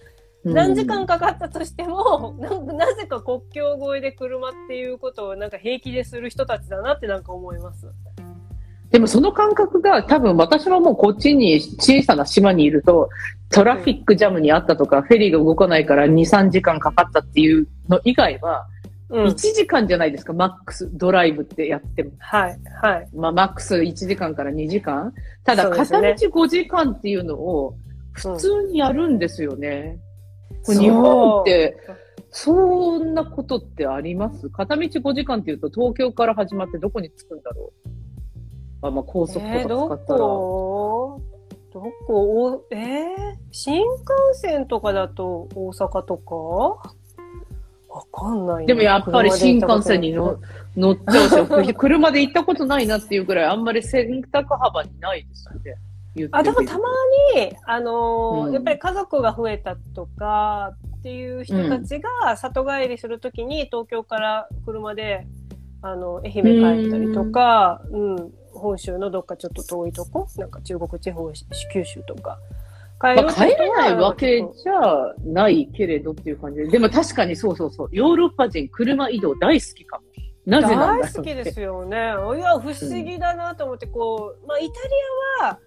[0.44, 0.54] うん。
[0.54, 7.88] 何時間かかったとしてもなんかなぜか国境越えで車っていうことをなんか平気でする人たちだなってなんか思います。
[8.96, 13.10] でもその感覚が多分私ももうこっちに小さな島にいると
[13.50, 18.66] トラフィックジャムにあったとか、フェリーが動かないから2、3時間かかったっていうの以外は、
[19.10, 22.12] うん1時間じゃないですか、マックス、ドライブってやっても。
[22.20, 23.10] はいはい。
[23.14, 25.14] まあ、マックス1時間から2時間。
[25.44, 27.76] ただ、片道ね5時間っていうのを
[28.14, 30.00] 普通にやるんですよね。
[30.70, 31.76] う日本って、
[32.32, 34.50] そんなことってあります？
[34.52, 38.05] 片道5時間っていうと、東京から始まってどこに着くんだろう？
[38.82, 40.20] あ、まあ、高速とかえー、ど使ったら。
[40.20, 41.22] こ
[41.74, 42.44] どこ？
[42.46, 46.36] おえー、新幹線とかだと大阪とか？
[47.96, 48.68] わかんないな。
[48.68, 50.38] でもやっぱり新幹線に車
[50.76, 51.46] 乗で行ったことない。
[51.46, 56.30] 乗っちゃうし、 車で行ったことないなっていうぐらい、あんまり選択幅にないですよね。
[56.32, 56.90] あ、でもたま
[57.36, 58.54] に、あのーうん。
[58.54, 65.28] やっぱり家族が増えたとかっていう人たちが里帰りするときに東京から車で、
[65.82, 66.44] あの、愛媛
[66.82, 71.32] 帰ったりとか、うん、本州のどっかちょっと遠いとこ、なんか中国地方、
[71.72, 72.40] 九州とか、
[73.00, 76.68] 帰まあ、帰れないわけじゃないけれどっていう感じで。
[76.68, 77.90] でも確かにそうそうそう。
[77.92, 80.04] ヨーロッパ人、車移動大好きかも。
[80.46, 81.98] なぜなん大好きですよね。
[81.98, 84.94] いや、不思議だなと思って、こう、まあ、イタリ
[85.42, 85.60] アは、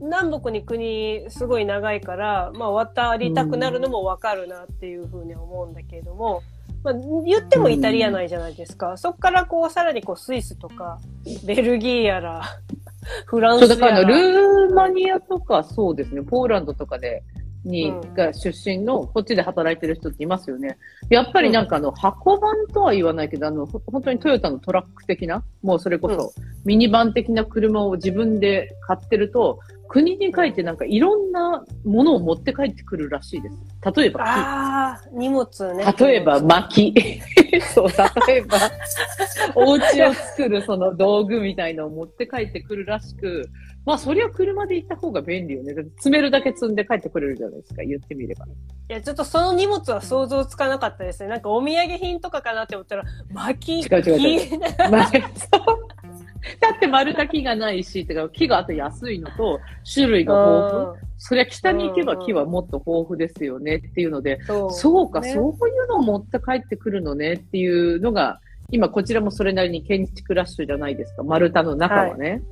[0.00, 6.42] 南北に国すごい長いから、まあ、渡りたくなるのもわかるなっていうふうには思うんだけれども、
[6.82, 8.96] まあ、言ってもイタリア内じゃないですか。
[8.96, 10.98] そこからこう、さらにこう、スイスとか、
[11.44, 12.42] ベルギーやら、
[13.26, 13.96] フランそう、スやら。
[13.98, 17.22] だからルーマニアとかそうですね、ポーランドとかで、
[17.64, 20.78] に、うんが出身の、こっちで働いてる人っていますよね。
[21.08, 26.32] やっぱりなんかあの、箱バンとは言わないけど、あの、ほ本当にトヨタのトラック的な、もうそれこそ、
[26.64, 33.56] ミニバン的な車を自分で買ってると、国に帰ってなんかいろんなものを持って帰ってくるらしいです。
[33.96, 34.28] 例えば木。
[34.28, 35.94] ああ、荷物ね。
[35.98, 36.94] 例えば薪。
[37.74, 37.88] そう、
[38.28, 38.56] 例えば、
[39.56, 43.50] お家を作るその道具みたいのを持って帰ってくるらしく、
[43.84, 45.74] まあそりゃ車で行った方が便利よね。
[45.74, 48.46] だって積めるだけ積んで帰ってくれるじゃないですか、言ってみれば。
[48.46, 48.48] い
[48.86, 51.28] や、ちょっとその荷物は想像つかなかったですね。
[51.28, 54.60] なんかお土産品とかかなって思ったら、薪、違う違う違う
[56.60, 59.60] だって丸太木がないし、てか木があと安いのと、
[59.92, 61.10] 種類が豊富。
[61.18, 72.30] そりゃ北に行けば木はもっと豊富ですよねっていうので、そうか、ねそういうのを持って帰ってくるのねっていうのが、今こちらもそれなりに建築ラッシュじゃないですか、丸太の中はね。
[72.30, 72.42] はい。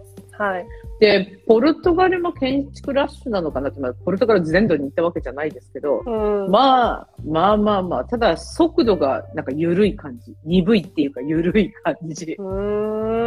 [1.00, 3.70] で、ポルトガルも建築ラッシュなのかな？
[3.70, 6.10] って、まあ、ポルトガル全土に行ったわけじゃないですけど、う
[6.48, 6.50] ん。
[6.50, 10.34] まあ、まあまあまあ、ただ速度がなんか緩い感じ。
[10.44, 12.36] 鈍いっていうか緩い感じ。
[12.38, 13.24] うー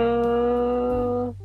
[1.30, 1.36] ん。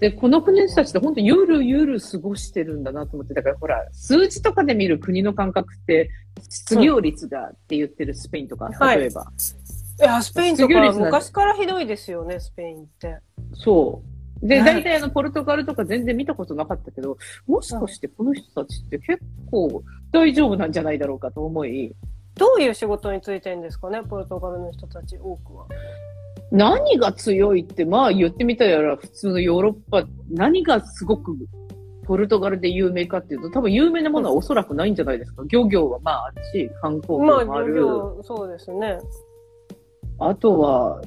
[0.00, 6.10] で、この国の人たちって本当ゆるゆる過ごしてるんだなと思って、だからほら、数字とかで見る国の感覚って、
[6.50, 9.26] 失業率がって言ってるスペインとか、はい例えば。
[10.00, 13.18] いや、スペインとか昔からひどいですよね、スペインって。
[13.54, 14.13] そう。
[14.42, 17.16] で、はい大体あの、ポルトガルとか全然見たことなかったけど、
[17.46, 19.20] もしかしてこの人たちって結
[19.50, 21.94] 構大丈夫なんじゃないだろうかと思い、
[22.36, 25.66] どういう仕事についてるんですかね、ポルトガルの人たち、多くは。
[26.50, 31.36] 何が強いって、まあ言ってみたら普通のヨーロッパ、何がすごく
[32.04, 35.42] ポルトガルで有名かっていうと、多分有名なものはおそらくないんじゃないですか。
[35.48, 37.74] 漁業はまああるし、観光まあ、業もある。
[37.74, 38.98] 漁業、そうですね。
[40.18, 41.00] あとは、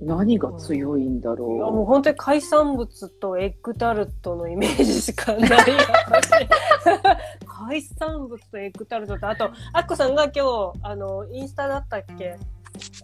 [0.00, 5.50] 何が強いんだいやもうろ本当に海産物とエッグタルトのイメージしかない。
[7.46, 12.36] 海産物とエッグタルトと、あと、アッコさんが今日、あの、インスタだったっけ？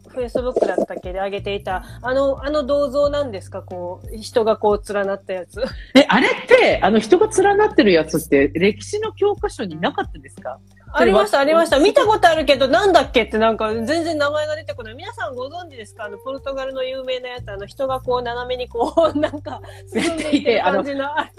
[0.09, 1.13] フェイスブックだったっけ？
[1.13, 3.63] で上げていた、あの、あの銅像なんですか？
[3.63, 5.61] こう、人がこう連なったやつ。
[5.61, 5.65] う。
[5.95, 10.59] え、あれって、あの人が連なってるやつって、歴史の教科書になかったですか？
[10.93, 11.79] ありました、ありました。
[11.79, 14.95] 見たことあるけど、なんだっけってなんか、全然名前が出てこない。
[14.95, 16.05] 皆さんご存知ですか？
[16.05, 19.61] あの、ポルトガルの有名なやつ、あの、人がこう、斜めにこう、なんか、
[19.93, 21.05] 進んでいってる感じの。
[21.07, 21.31] あ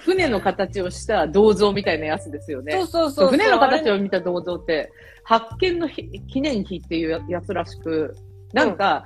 [0.00, 2.72] 船の形をした銅像みたいなやつですよね。
[2.72, 3.28] そうそうそう。
[3.28, 4.90] 船の形を見た銅像って、
[5.22, 8.16] 発見の日記念碑っていうややつらしく、
[8.52, 9.04] なんか、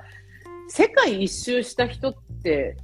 [0.67, 2.13] 世界一周した人っ
[2.43, 2.75] て、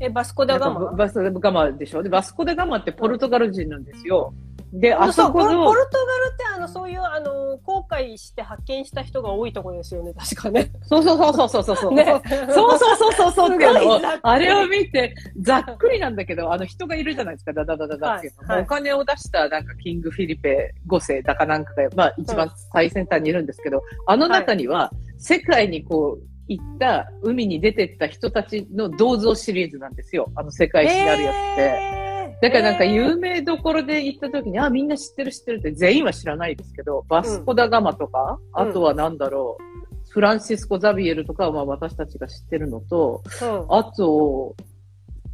[0.00, 0.92] え、バスコダガマ？
[0.92, 2.02] バスコダガマでしょ？
[2.02, 4.32] で、バスコダガマってポルトガル人なんですよ。
[4.72, 10.70] で、あそこのポ、ルトガルってあのそういうあの航海して発見した人が多いところですよね 確かね。
[10.82, 11.94] そうそうそうそうそうそう。
[11.94, 30.30] ねそうそうそうそうそうっていうあれを見て、ざっくりなんだけど、あの人がいるじゃないですか、ダダダダダっていうの、はいはいお金を出したなんかキングフィリペ5世だかなんかが、まあ一番最先端にいるんですけど、あの中には世界にこう行った海に出てった人たちの銅像シリーズなんですよ。
[30.34, 31.62] あの世界史にあるやつって。
[31.62, 32.05] へー
[32.42, 44.54] だからなんか有名どころで行った時に、あ、みんな知ってる知ってるって全員は知らないですけど、バスコダガマとか、うんあとはなんだろう、フランシスコ・ザビエルとかはまあ私たちが知ってるのと、うんあと、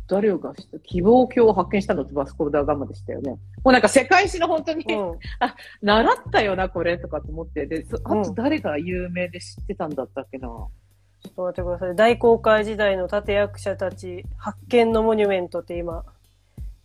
[0.06, 3.30] 誰が知った希望鏡を発見したのってバスコダガマでしたよね。
[3.64, 5.18] もうなんか世界史の本当に、うん
[5.82, 7.66] 習ったよな、これとかと思って。
[7.66, 10.48] で、そあうんと誰が有名で知ってたんだったっけな。
[10.48, 11.96] ちょっと待ってください。
[11.96, 16.04] 大航海時代の立役者たち発見のモニュメントって今。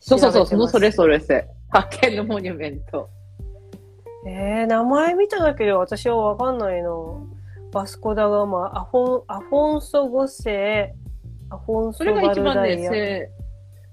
[0.07, 1.45] そうそうそう、そのそれそれせ。
[1.69, 3.09] 発見のモニュメント。
[4.25, 6.89] えー、名前見ただけで私はわかんないな。
[7.73, 10.95] バスコダガマ、アフォン、アフォンソ5世、
[11.49, 13.29] アフォンソそれがバ一番ね、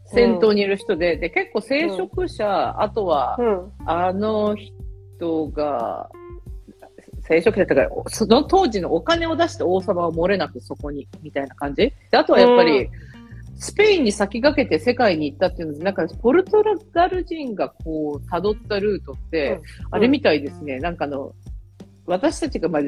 [0.07, 3.73] 先頭にいる人で、で、結構聖職者、あとは、うん。
[3.85, 6.09] あの人が、
[7.23, 11.93] 聖職者とか、その当時のお金を出して王様は漏れなくそこに、みたいな感じ？
[12.13, 12.91] で、あとはやっぱり、うん
[13.57, 16.63] スペインに先駆けて世界に行ったっていうので、なんか、ポルト
[16.93, 21.33] ガル人がこう、辿ったルートって、あれみたいですね、なんかあの、
[22.07, 22.83] 私たちが、まあ、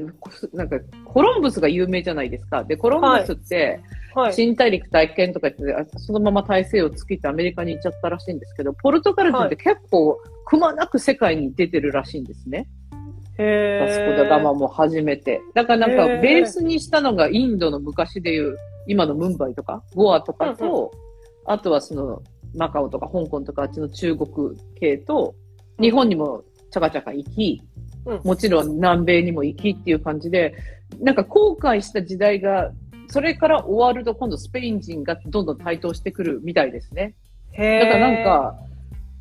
[0.52, 2.64] なんか、コロンブスが有名じゃないですか。
[2.64, 3.80] で、コロンブスって、
[4.14, 4.32] はい。
[4.32, 12.66] 新大陸体験とか言って、そのまま大西洋を尽きてアメリカに行っちゃったらしいんですけど、ポルトガル人って結構、くまなく世界に出てるらしいんですね。
[13.38, 15.40] へバスコダガマも初めて。
[15.54, 20.92] だからなんか、ベースにしたのがインドの昔でいう、今のムンバイとか、ゴアとかと、
[21.44, 22.22] あとはその、
[22.54, 24.28] マカオとか香港とかあっちの中国
[24.78, 25.34] 系と、
[25.80, 27.62] 日本にもちゃかちゃか行き、
[28.06, 28.20] うん。
[28.24, 30.54] もちろん南米にも行きっていう感じで、
[31.00, 32.72] なんか後悔した時代が、
[33.08, 37.14] それから終わると今度スペイン人がどんどん台頭してくるみたいですね。
[37.52, 37.80] へー。
[37.80, 38.58] だからなんか、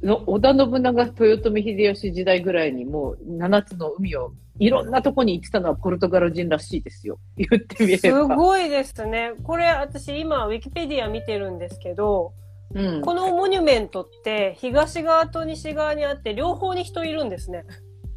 [0.04, 7.20] の織田信長、豊臣秀吉時代ぐらいにもう7つの海をいろんなとこに行ってたのはポルトガル人らしいですよ。
[7.38, 8.36] 言ってみれすば。
[8.36, 9.34] ごいですね。
[9.44, 12.34] これ私今ウィキペディア見てるんですけど、
[12.74, 13.02] うん。
[13.02, 17.65] このモニュメントって東側と西側にあって両方に人いるんですね。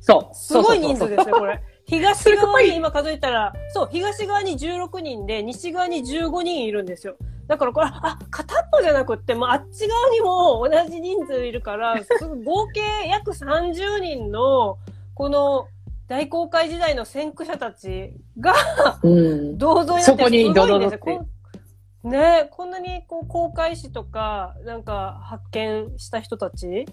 [0.00, 0.34] そう。
[0.34, 1.54] すごい人数ですね、これ。
[1.54, 1.62] れ。
[1.84, 7.16] 東側に今数えたら、そう、東側に16人で、西側に15人いるんですよ。
[7.46, 12.08] だからこれ、あ、片っぽじゃなくって、もうあっち側にも同じ人数いるから、す
[12.44, 14.78] 合計約30人の、
[15.14, 15.66] この
[16.08, 18.54] 大航海時代の先駆者たちが
[19.02, 19.58] うん。
[19.58, 21.26] 銅像になってそこにすごいんですよ。
[22.04, 26.86] ねこんなにこう航海士とか、なんか発見した人たち、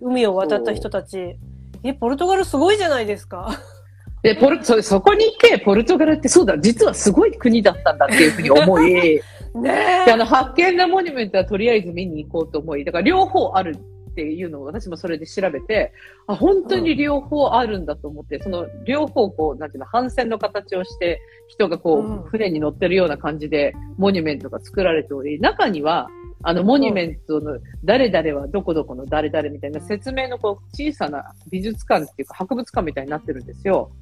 [0.00, 1.38] 海を渡った人たち、
[1.82, 3.50] え、ポルトガルすごいじゃないですか。
[4.22, 8.92] で、ポル、そ、そこに行って、ポルトガルってそうだ、実はすごい国だったんだっていうふうに思い、
[9.54, 13.78] ねで、あの、発見のモニュメントはとりあえず見に行こうと思い、だから両方ある
[14.18, 15.92] っていうのを私もそれで調べて、
[16.26, 26.08] あ、本当に両方あるんだと思って、その両方こう、なんていうの、帆船の形をして、人がこう、うん船に乗ってるような感じで、モニュメントが作られており、中には、
[26.42, 33.92] あの、モニュメントの誰々はどこどこの誰々みたいな説明のこう、小さな美術館っていうか博物館みたいになってるんですよ。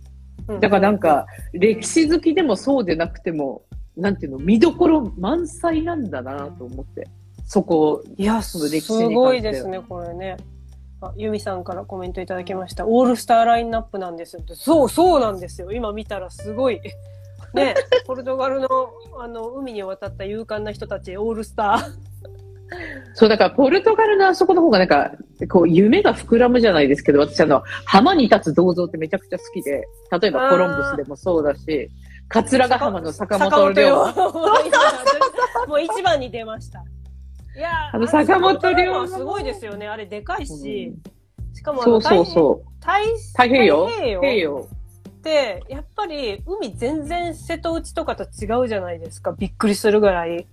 [0.60, 3.64] だからなんか、歴史好きでもそうでなくても、
[3.96, 7.06] なんていうの、見どころ満載なんだなと思って。
[7.46, 10.36] そこ、いや、そすごいですね、これね。
[11.00, 12.86] あ、ユミさんからコメントいただきました。
[12.86, 14.42] オールスターラインナップなんですよ。
[14.54, 15.70] そう、そうなんですよ。
[15.70, 16.80] 今見たらすごい。
[17.54, 17.74] ね、
[18.06, 18.68] ポルトガルの、
[19.20, 22.16] あの、海に渡った勇敢な人たち、オールスター。
[23.14, 25.12] そう、だからポルトガルのあそこの方がなんか、
[25.48, 29.86] こう、夢が膨らむじゃないですけど、私あの、浜に立つ銅像ってめちゃくちゃ好きで、
[30.20, 31.88] 例えばコロンブスでもそうだし、
[32.28, 34.12] 桂ヶ浜の坂本龍馬。
[35.68, 36.82] もう一番に出ました。
[37.56, 39.88] いやーあの坂本龍馬はすごいですよね。
[39.88, 40.92] あれでかいし、
[41.54, 42.70] しかもそうそうそう。
[42.80, 42.92] 太
[43.32, 44.68] 太平洋太平平洋洋。
[45.08, 49.32] って、やっぱり海全然瀬戸内とかと違うじゃないですか。
[49.32, 50.46] びっくりするぐらい。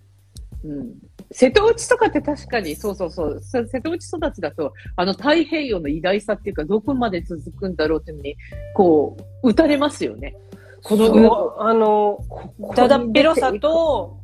[0.64, 0.93] うん。
[1.32, 3.41] 瀬戸内とかって確かに、そうそうそう。
[3.41, 8.36] せ瀬戸内育ちだと、あの太平洋の偉大さっていうか、どこまで続くんだろうっていうのに、
[8.74, 10.36] こう、打たれますよね。
[10.84, 14.20] この、あの、こだだっ広さと、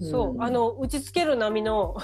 [0.00, 1.96] うんそう、あの、打ちつける波の、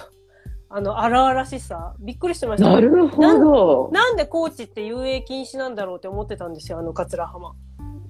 [0.72, 1.94] あの、荒々しさ。
[1.98, 2.70] びっくりしてました。
[2.70, 3.90] なるほど。
[3.92, 7.54] なんで高知って遊泳禁止なんだろうって思ってたんですよ、あの桂浜。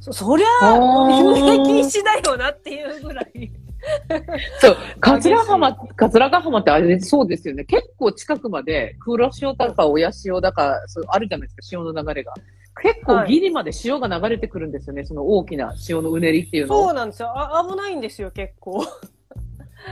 [0.01, 0.77] そ、そりゃあ
[1.11, 3.51] 遊泳禁止だよなっていうぐらい。
[4.61, 7.65] そう、桂浜、桂ヶ浜ってあれそうですよね。
[7.65, 12.35] 結構近くまで黒潮だか親潮だか、そうあるじゃないですか、潮の流れが。
[12.83, 17.31] 結構ギリまで潮が流れてくるんですよね、その大きな潮のうねりっていうのそうなんですよ。
[17.35, 18.85] あ、危ないんですよ、結構。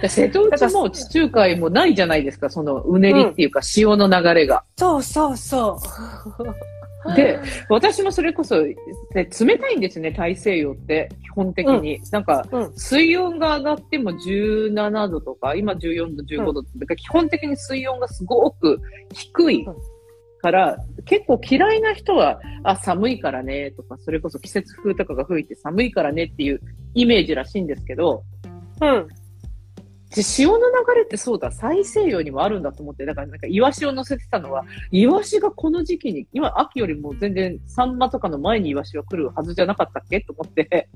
[0.00, 4.64] で瀬戸内も地中海もないじゃないですか、そのうねりっていうか潮の流れが。
[4.76, 5.80] そうそうそ
[6.40, 6.46] う。
[7.14, 8.76] で、私もそれこそ、で
[9.14, 12.00] 冷たいんですね、大西洋って、基本的に。
[12.10, 12.72] なんか、うん。
[12.76, 18.80] 水温が上がっても17度とか、今14度、15度って、だから基本的に水温がすごく
[19.12, 19.66] 低い
[20.42, 26.60] から、結構嫌いな人は、あ、寒いからね、とか、それこそ季節風とかが吹いて寒いからねっていう
[26.94, 28.24] イメージらしいんですけど、
[28.80, 29.08] うん。
[30.14, 40.20] で潮の流れってそうだ、大西洋にもあるんだと思って、だからなんかイワシを乗せてたのは、イワシがこの時期に、今秋よりも全然サンマとかの前にイワシは来るはずじゃなかったっけ？
[40.22, 40.88] と思って、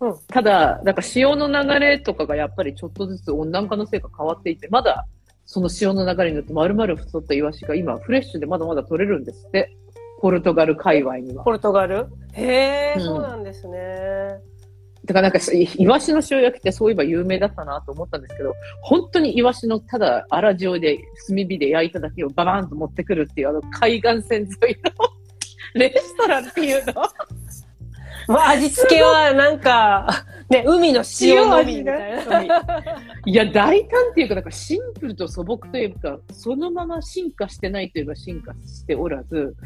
[0.00, 0.14] うん。
[0.28, 5.06] ただ、なんか潮の流れとかがやっぱりちょっとずつ温暖化のせいか変わっていて、まだ
[5.46, 9.74] その潮の流れによって丸々太ったイワシが今フレッシュでまだまだ取れるんですって。
[10.20, 11.44] ポルトガル界隈には。
[11.44, 12.06] ポルトガル？
[12.34, 13.02] へえ、うん。
[13.02, 14.38] そうなんですね。
[15.10, 24.92] だからなんか、イワシの塩焼きってそういえば有名だったなと思ったんですけど、本当にイワシのただ粗塩で炭火で焼いただけをババーンと持ってくるっていうあの海岸線沿いの
[25.74, 26.94] レストランっていうの
[28.28, 32.64] まあ、味付けはなんか、ね、海の塩のみみたいな。
[33.26, 39.56] いや、大胆っていうか、なんかシンプルと素朴というか、そのまま進化してないといえば進化しておらず、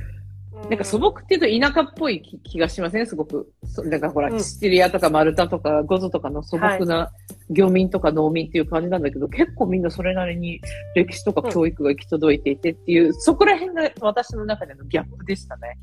[0.70, 3.06] なんか素朴っていうと田舎っぽい気気がしません？
[3.06, 3.52] すごく。
[3.66, 4.42] そなんかほら、うん。
[4.42, 7.10] シチリアとかマルタとかゴゾとかの素朴な
[7.50, 10.60] 漁民とか農民っていう感じなんだけど、結構みんなそれなりに
[10.94, 15.78] 歴史とか教育が行き届いていてっていう、そこら辺が私の中でのギャップでしたね。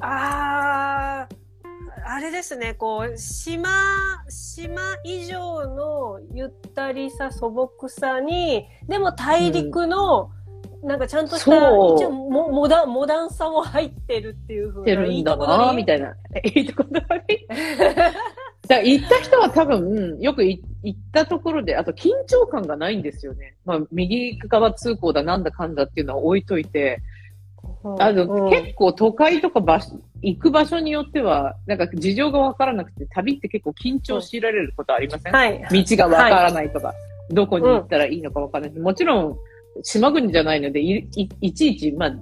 [0.00, 1.26] あ
[2.06, 3.68] あ、あれですね、こう、島、
[4.28, 10.30] 島以上のゆったりさ、素朴さに、でも大陸の、
[10.82, 16.14] なんかちゃんとした、一応モモダン、モダンさも入ってるっていう風てるんだなみいたいな。
[16.54, 17.46] いいとこ取り。
[18.68, 23.56] だから行った人は多分、よくい行ったところで、あと緊張感がないんですよね。
[23.64, 27.00] まあ、右側通行だなんだかんだっていうのは置いといて、
[27.98, 35.60] あの、うん結構都会とか場所、行く場所によっては、なんか事情がわからなくて、旅って結構緊張強いられることありません、はい。
[35.70, 36.94] 道がわからないとか、
[37.30, 38.78] どこに行ったらいいのかわからない。
[38.78, 39.38] もちろん、
[39.82, 42.14] 島国じゃないので、いいいちいち、まあ、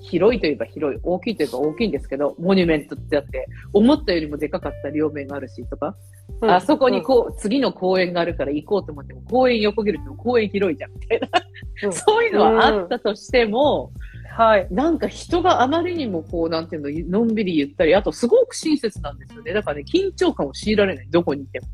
[0.00, 5.96] 広いといえば広い、大きいといえば大きいんですけど、モニュメントってあって、思ったよりもでかかった両面があるしとか、
[6.40, 11.28] うんあそこにこう、次の公園があるから行こうと思っても、公園横切ると公園広いじゃん、みたいな。
[11.34, 11.40] うん
[11.92, 13.92] そういうのはあったとしても、
[14.30, 14.66] はい。
[14.70, 19.52] なんか人があまりにもこう、なんていうの、のんびりゆったり、あとすごく親切なんですよね。
[19.52, 21.66] だからね、緊張感を強いられない、どこにいても。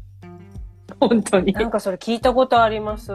[1.00, 1.52] 本当に。
[1.52, 3.12] なんかそれ聞いたことあります。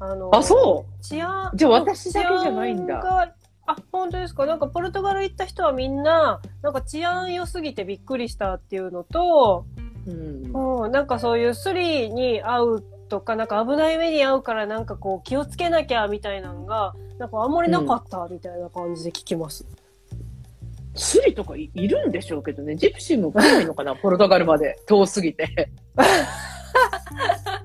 [0.00, 1.50] あの、あ、そう治安。
[1.54, 3.34] じゃあ私だけじゃないんだ
[3.66, 4.46] あ、本当ですか？
[4.46, 9.66] なんかポルトガル行った人はみんな、なんか治安良すぎてびっくりしたっていうのと、
[10.06, 10.84] うん。
[10.84, 19.66] うん、なんかそういうスリに会うとか、なんか危ない目に遭うからなんかこう気をつけなきゃみたいなのが、なんかあんまりなかったみたいな感じで聞きます。
[20.94, 25.70] スリとかいいるんでしょうけどね、ジプシーも来ないのかな、 ポルトガルまで遠すぎて。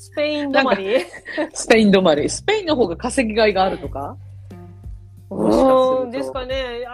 [0.00, 1.00] スペイン止まり？
[1.52, 2.30] スペイン止まり。
[2.30, 4.16] スペインの方が稼ぎがいがあるとか？
[5.30, 6.84] うんですかね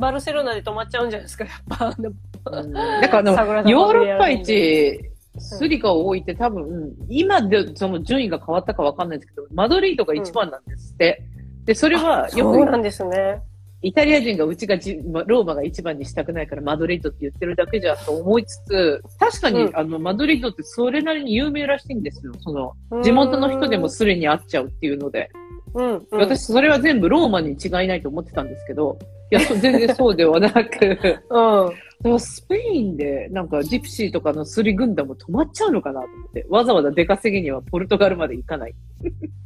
[0.00, 1.94] バルセロナで止まっちゃうんじゃないですか、やっぱ。
[1.98, 3.32] うんだから
[3.68, 4.98] ヨーロッパ一、
[5.38, 11.22] スリが多いって多分、今でその順位が変わったかわかんないですけど、マドリードが一番なんですって。
[11.66, 13.42] で、それはよくそうなんですね。
[13.82, 22.32] イタリア人がうちがじまローマが一番にしたくないからマドリードって言ってるだけじゃと思いつつ、確かに、うんあの、マドリードってそれなりに有名らしいんですよ。
[22.40, 25.30] その、地元の人でもスリに会っちゃうっていうので。
[25.74, 28.98] うん、うん、私、それは全部ローマに違いないと思ってたんですけど、
[29.30, 31.70] や、そう全然そうではなく、うん。
[32.00, 38.74] だからスペインでなんかジプシーとかのスリ軍団も止まっちゃうのかなと思って、わざわざ出稼ぎにはポルトガルまで行かない。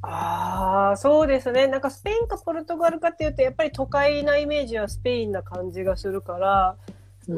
[0.03, 1.67] ああ、そうですね。
[1.67, 6.77] なんかスペインかポルトガルかっていうと、やっぱり都会なイメージはスペインな感じがするから、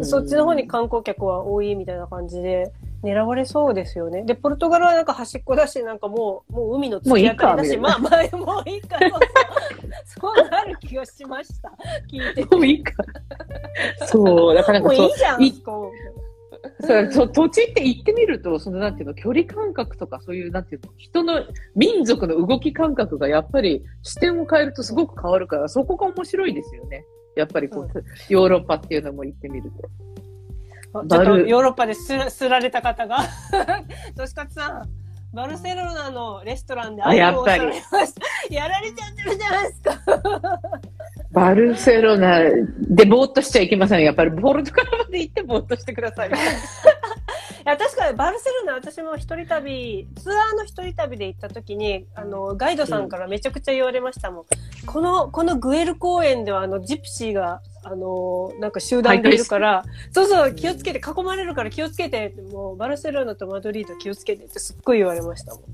[0.02, 2.72] そっちの方に観光客は多いみたいな感じで
[3.04, 4.24] 狙われそうですよね。
[4.24, 9.20] で、ポルトガルはなんか端っこだし、なんかもう、もう海の突き当たりだし、まあまあ、もういいか、そうそう。
[10.36, 11.70] そうなる気がしました。
[12.10, 12.56] 聞いてて。
[12.56, 12.92] もういいか。
[14.06, 15.92] そう、だからなんかそうもういいじゃん、いこ
[16.80, 21.42] そうそう土地って行ってみると、そのなんていうの、距離感覚とか、そういうなんていうの、人の
[21.76, 27.04] 民族の動き感覚がやっぱり視点を変えるとすごく変わるから、そこが面白いですよね。
[27.36, 27.88] やっぱりこう、
[28.28, 29.88] ヨーロッパっていうのも行ってみると。
[31.00, 33.24] うちょっとヨーロッパですらすられた方が、
[34.16, 34.88] としかつさん、
[35.34, 37.56] バルセロナのレストランであやました
[38.54, 40.00] やられちゃってるじゃないですか。
[41.32, 42.38] バルセロナ
[42.88, 44.04] でぼーっとしちゃいけません。
[44.04, 46.30] やっぱりポルトガルまで行ってぼーっとしてください。
[46.30, 46.32] い
[47.64, 54.44] や確かにバルセロナ私も一人旅ツアーの一人旅で行った時にあのガイドさんからめちゃくちゃ言われましたもん、
[54.86, 65.64] このこのグエル公園ではあのジプシーがあのなんか集団でいるからそうそう気をつけて囲まれるから気をつけてってもうバルセロナとマドリード気をつけてってすっごい言われましたもん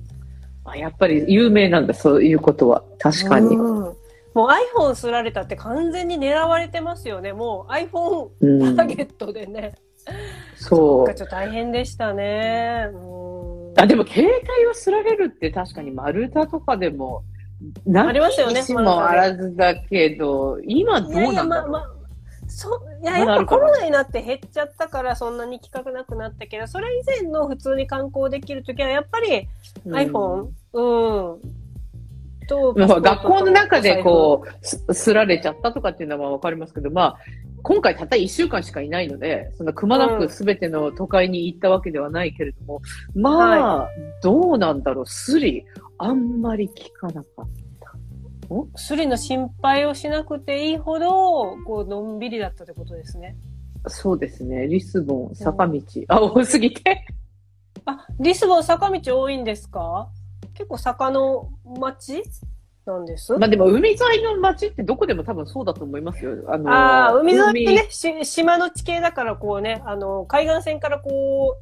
[0.64, 2.84] あやっぱり有名なんだ、そういうことは。
[2.98, 3.56] 確かに。
[3.56, 3.96] うん
[4.32, 4.48] もう
[4.78, 9.74] iPhone すられたって完全に狙われてますよねもう iPhone うんターゲットでね、
[10.54, 11.14] そうなんか。
[11.14, 17.24] ちょっと大変でしたねうんあ、でも携帯をすられるって確かに丸太とかでも、
[17.84, 21.99] なありますよね石もあらずだけど、今どういやいや、なんだろうまあまあ、そう、いや、まだ
[23.06, 29.48] あるかなやっぱコロナになって減っちゃったからそんなに企画なくなったけど、それ以前の普通に観光できるときはやっぱり
[29.86, 29.94] うん。
[29.94, 31.60] iPhone、うん、
[32.50, 37.18] と、まあ学校の中でこう、すすられちゃったとかっていうのはわかりますけど、まあ、
[37.62, 42.80] 今回たった1週間しかいないので、そのくまなく全ての都会に行ったわけではないけれども、
[43.14, 43.88] まあ、
[44.22, 45.64] どうなんだろう、スリ、
[45.98, 47.48] あんまり聞かなかっ
[48.50, 48.54] た。
[48.54, 52.18] う、スリの心配をしなくていいほど、こう、のん。
[52.18, 53.36] びりだったってことですね。
[53.86, 57.06] そうですね、リスボン、坂道、あ、多すぎて。
[57.86, 59.44] あ、リスボン坂道多いん。
[59.44, 60.08] ですか
[60.54, 61.48] 結構坂の
[61.78, 62.22] 町
[62.84, 63.06] なん。
[63.06, 66.44] ですまあでも海沿いの街ってどこでも多分そうだと思いますよ。
[66.48, 71.56] あのああ、海沿いってね、し島の地形だからこうね、あの、海岸線からこ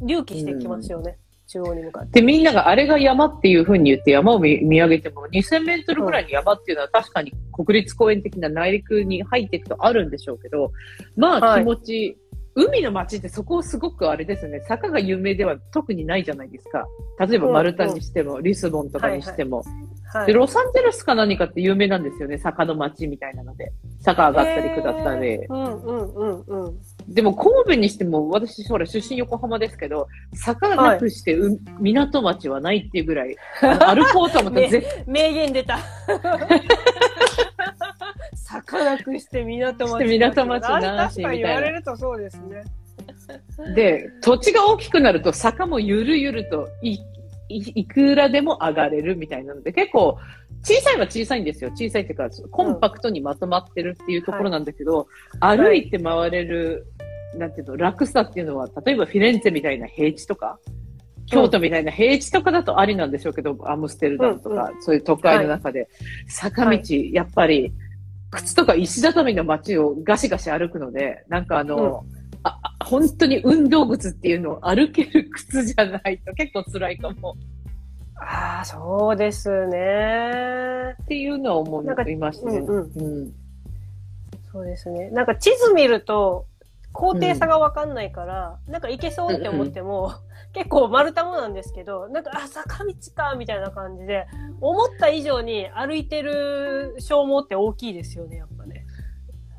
[0.00, 1.18] う、隆起していきますよね。
[1.50, 2.20] 中央に向かって。
[2.20, 10.70] で、みんながあれが山っていう風に言って山を見見上げても、2000メートルぐらいの山っていうのは確かに国立公園的な内陸に入っていくとあるんでしょうけど、
[11.16, 12.18] まあはい気持ち、
[12.54, 16.86] 海の街ってそこをすごくあれですね、坂が有名では特にないじゃないですか。
[17.18, 19.64] 例えばマルタにしても、リスボンとかにしても。
[20.12, 20.32] で、はい。
[20.32, 23.72] ロサンゼルスか何かって有名なんですよね、坂の街みたいなので。
[24.00, 25.28] 坂上がったり下ったり。
[25.28, 26.78] へーうんうんうんうん。
[27.10, 34.60] でも神戸にしても、私、ほら、出身横浜ですけど、坂なくして、う港町はないっていうぐらい、歩こうと思った
[35.10, 35.78] 名言出た。
[38.34, 40.04] 坂なくして港町。
[40.04, 42.62] 港町なしみたいな言われるとそうですね。
[43.74, 47.00] で、土地が大きくなると坂もゆるゆるとい、
[47.48, 50.18] い、いくらでも上がれるみたいなので、結構、
[50.62, 51.70] 小さいは小さいんですよ。
[51.70, 55.08] 小さいっていうか、コンパクトにまとまってるっていうところなんだけど、
[55.40, 56.86] 歩いて回れる、
[57.34, 60.58] なんていうの、楽さっていうのは、例えばフィレンツェみたいな平地とか、
[61.26, 65.88] 京都みたいな平地とかだとありなんでしょうけど、アムステルダムとか、そういう都会の中で、
[66.28, 67.14] 坂道、はい。
[67.14, 67.72] やっぱり、
[68.30, 72.04] 靴とか石畳の街をガシガシ歩くので、なんかあの、
[72.42, 77.36] ああ本当に運動靴っていうのを歩ける靴じゃないと結構辛いかも。
[78.16, 80.94] ああ、そうですね。
[81.02, 82.58] っていうのは思いましたね。
[82.58, 82.78] うん。
[82.78, 83.32] うん。
[84.52, 85.10] そうですね。
[85.10, 86.46] なんか地図見ると、
[86.92, 90.12] 高低差がわかんないから、なんか行けそうって思っても、
[90.52, 94.26] 結構丸太もなんですけど、なんか、あ、坂道か、みたいな感じで、
[94.60, 98.84] 思った以上に歩いてる消耗って大きいですよね、やっぱね。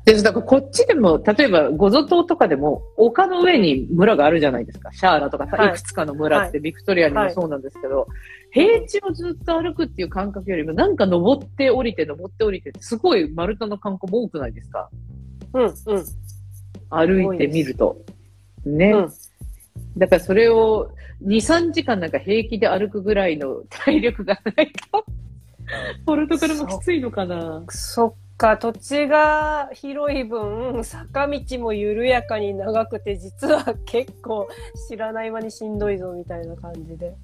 [0.04, 4.92] で、だからこっちでも、例えば、ゴゾ島とかでも、丘の上に村があるじゃないですか。
[4.92, 8.08] シャーラとかさ、はいいくつかの村って、ビクトリアにもそうなんですけど、
[8.50, 14.90] 平地をずっと歩くっていう感覚よりも、なんか登って降りて、登って降りて、すごい丸太の観光も多くないですか？
[15.54, 15.72] うん、うん。
[16.96, 17.96] 歩いてみると。
[18.64, 18.92] ね。
[18.92, 19.12] うん
[19.96, 20.90] だからそれを
[21.24, 25.04] 2、3時間なんか平気で歩くぐらいの体力がないと、
[26.06, 27.64] ポルトガルもきついのかな。
[27.68, 34.48] そっか、土地が広い分、坂道も緩やかに長くて、実は結構
[34.88, 37.14] 知らない間にしんどいぞ、みたいな感じで。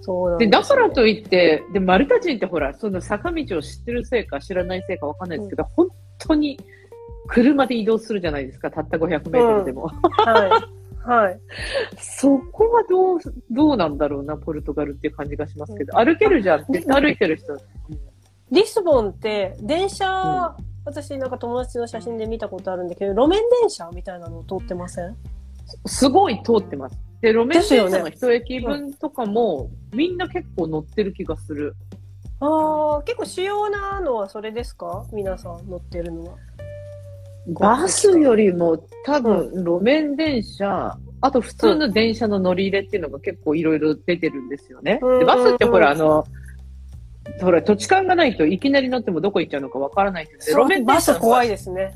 [0.00, 6.58] そうで、ねだからといって、で、マルタ人ってほら、その坂道を知ってるせいか知らないせいかわかんないですけど、本当に
[7.26, 9.86] 車で移動するじゃないですか、たった500メートルでも。
[9.86, 11.08] はい。
[11.08, 11.40] はい。
[11.98, 13.18] そこはどう、
[13.50, 17.56] どうなんだろうな、ポルトガルっていう感じがしますけど、歩けるじゃんって歩いてる人。
[18.50, 20.54] リスボンって電車、
[20.84, 25.16] 私なんか友達の写真で見たことあるんだけど、路面電車みたいなの通ってません？
[25.86, 26.96] すごい通ってます。
[27.20, 31.74] で、路面電車の一駅分とかも、みんな結構乗ってる気がする。
[32.38, 35.04] ああ、結構主要なのはそれですか？
[35.12, 36.36] 皆さん乗ってるのは。
[37.48, 44.98] バスよりも多分路面電車、あと普通の電車の乗り入れっていうのが結構いろいろ出てるんですよね。
[45.02, 46.24] うんでバスってほら、あの、
[47.40, 51.50] ほら、土地勘がないといきなり乗ってもどこ行っちゃうのかわからないけど、そうバス怖いい。
[51.50, 51.94] ですね。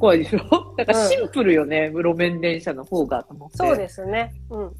[0.00, 0.38] 怖いでしょ？
[0.76, 3.56] だからシンプルよね、路面電車の方がと思って。
[3.58, 4.32] そうですね。
[4.50, 4.72] うんうん。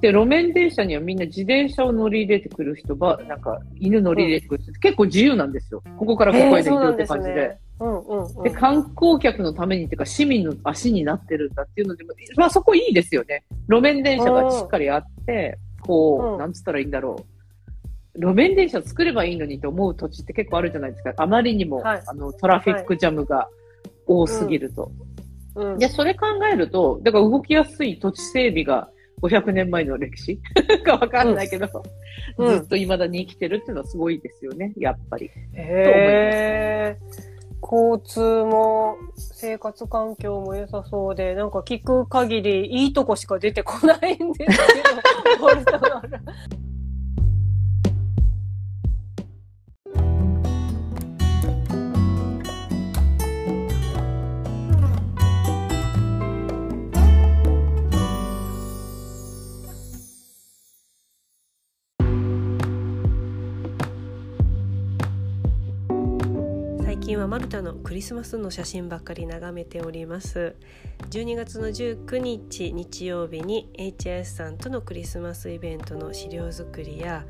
[0.00, 5.82] で、路面電車にはみんな自転車を乗り入れてくる人が、なんか犬乗り入れてくる人、結構自由なんですよ。
[5.98, 7.34] ここからここへで移動って感じで。
[7.34, 7.58] ね。
[7.82, 8.42] うんうんうん。
[8.44, 13.44] で、観光客のためにっていうか、市民の足になってるんだっていうのでも、まあそこいいですよね。
[13.68, 17.16] 路面電車がしっかりあって、こう、うんなんつったらいいんだろ
[18.14, 18.20] う。
[18.20, 21.14] 路面電車作ればいいのにと思う土地って結構あるじゃないですか。
[21.16, 23.48] あまりにも、はいあの、トラフィックジャムが
[24.06, 24.84] 多すぎると。
[24.84, 28.88] うんで、それ考えると、だから動きやすい土地整備が
[29.22, 30.38] 500年前の歴史
[30.84, 31.66] かわかんないけど、
[32.38, 35.26] うんずっと未だに生きてるっていうのはすごいですよね、やっぱり。
[35.26, 36.96] へえ。
[37.62, 46.20] 交通も生活環境も良さそうで、なんか聞く限りいいとこしか出てこないんですけど、ポルトガル
[67.22, 70.56] はマルタのクリスマスの写真ばっかり眺めております。
[71.10, 77.24] 12月の19日日曜日に HIS さんとのクリスマスイベントの資料作りや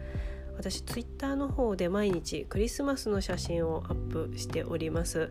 [0.57, 5.31] 私ツイッターの方で毎日クリスマスの写真をアップしております。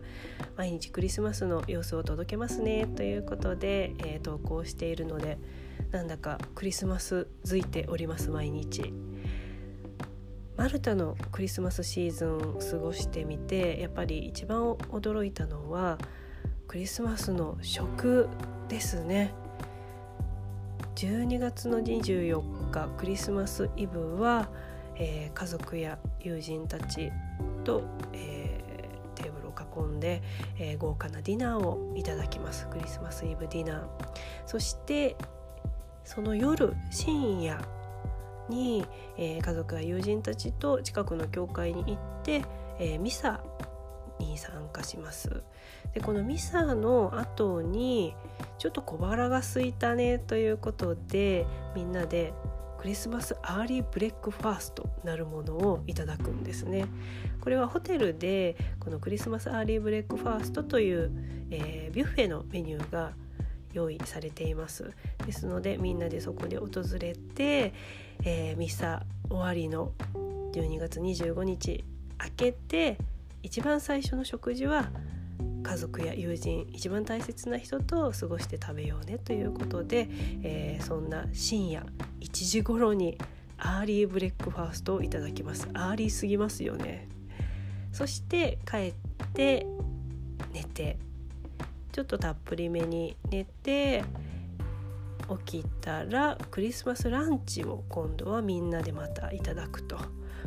[0.56, 2.86] 毎日クリスマスの様子を届けますね。
[2.86, 5.38] ということで、えー投稿しているので
[5.90, 8.94] なんだかクリスマスづいております毎日。
[10.56, 15.98] マルタのクリスマスシーズンを過ごしてみてやっぱり一番驚いたのは
[16.68, 18.28] クリスマスの食
[18.68, 19.34] ですね。
[20.94, 24.48] 12月の24日クリスマスイブは、
[24.96, 27.10] えー家族や友人たち
[27.64, 27.82] と、
[28.12, 30.22] えーテーブルを囲んで、
[30.58, 32.68] えー豪華なディナーをいただきます。
[32.68, 33.86] クリスマスイブディナー。
[34.46, 35.16] そして
[36.04, 37.60] その夜深夜
[38.48, 38.84] に、
[39.16, 42.44] えー家族や友人たちと近くの教会に行って、
[42.78, 43.42] えーミサ
[44.18, 45.42] に参加します。
[45.94, 48.14] でこのミサの後に
[48.58, 52.32] ちょっと小腹が空いたねということでみんなで
[52.78, 56.86] クリスマス early breakfast なるものをいただくんですね。
[57.40, 61.10] これはホテルでこのクリスマス early breakfast という、
[61.50, 63.12] えービュッフェのメニューが
[63.72, 64.92] 用意されています。
[65.26, 67.72] ですのでみんなでそこで訪れて、
[68.24, 69.92] えーミサ終わりの
[70.52, 71.84] 12月25日
[72.22, 72.98] 明けて
[73.42, 74.90] 一番最初の食事は
[75.62, 80.08] 家族や友人一番大切な人と過ごして食べようねということで、
[80.42, 81.86] えーそんな深夜
[82.20, 83.16] 1時頃に
[83.58, 85.68] early breakfast をいただきます。
[85.72, 87.08] early すぎますよね。
[87.92, 88.94] そして帰っ
[89.34, 89.66] て
[90.52, 90.98] 寝て
[91.92, 94.04] ちょっとたっぷりめに寝て
[95.38, 100.06] 起きたらクリスマスランチを今度はみんなでまたいただくと、ま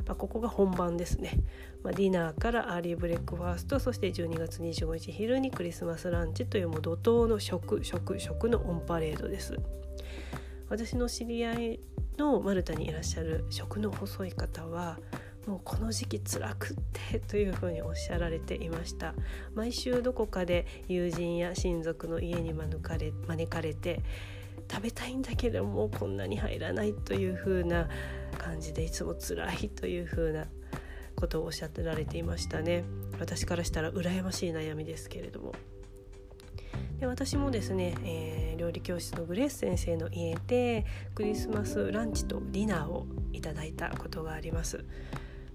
[0.09, 1.39] あ、ここが本番ですね、
[1.83, 9.55] まあ、ディナーから early breakfast そして12月25日昼にクリスマスランチというもう怒涛の食食食のオンパレードです。
[10.67, 11.79] 私の知り合い
[12.17, 14.97] のマルタにいらっしゃる食の細い方は
[15.45, 19.13] もうこの時期辛くってというふうにおっしゃられていました。
[19.53, 24.01] 毎週どこかで友人や親族の家に招かれ招かれて
[24.69, 27.87] 食べたいんだけれどもこんなに入らないという風な
[28.37, 30.45] 感じでいつも辛いという風な
[31.15, 32.83] ことをおっしゃってられていましたね。
[33.19, 35.53] 私からしたら羨ましい悩みですけれども。
[36.99, 44.85] で私もですね、えー料理教室のグレース先生の家でクリスマスランチとディナーをいただいたことがあります。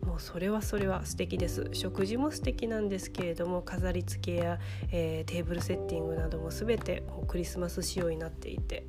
[0.02, 1.70] もうそれはそれは素敵です。
[1.72, 4.58] 食事も素敵なんですけれども飾り付けや、
[4.92, 8.86] えーテーブルセッティングなども全てもうクリスマス仕様になっていて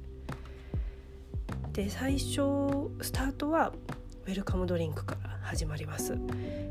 [1.74, 3.72] で最初スタートは
[4.26, 6.18] ウェルカムドリンクから始まります、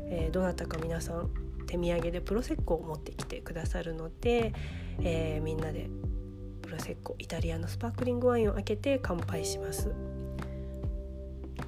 [0.09, 1.29] えーどなたか皆さん
[1.67, 4.53] 手土産でプロセッコを持ってきてくださるので、
[4.99, 5.89] えー、みんなで
[6.61, 9.93] プロセッコイタリアのスパークリングワインを開けて乾杯します。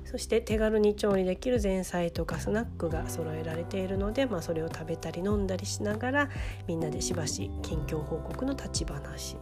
[0.05, 6.29] そして手軽に調理できる前菜とかスナックが揃えられているので、まあ、それを食べたり飲んだりしながら
[6.67, 9.37] みんなでしばし近況報告の立ち話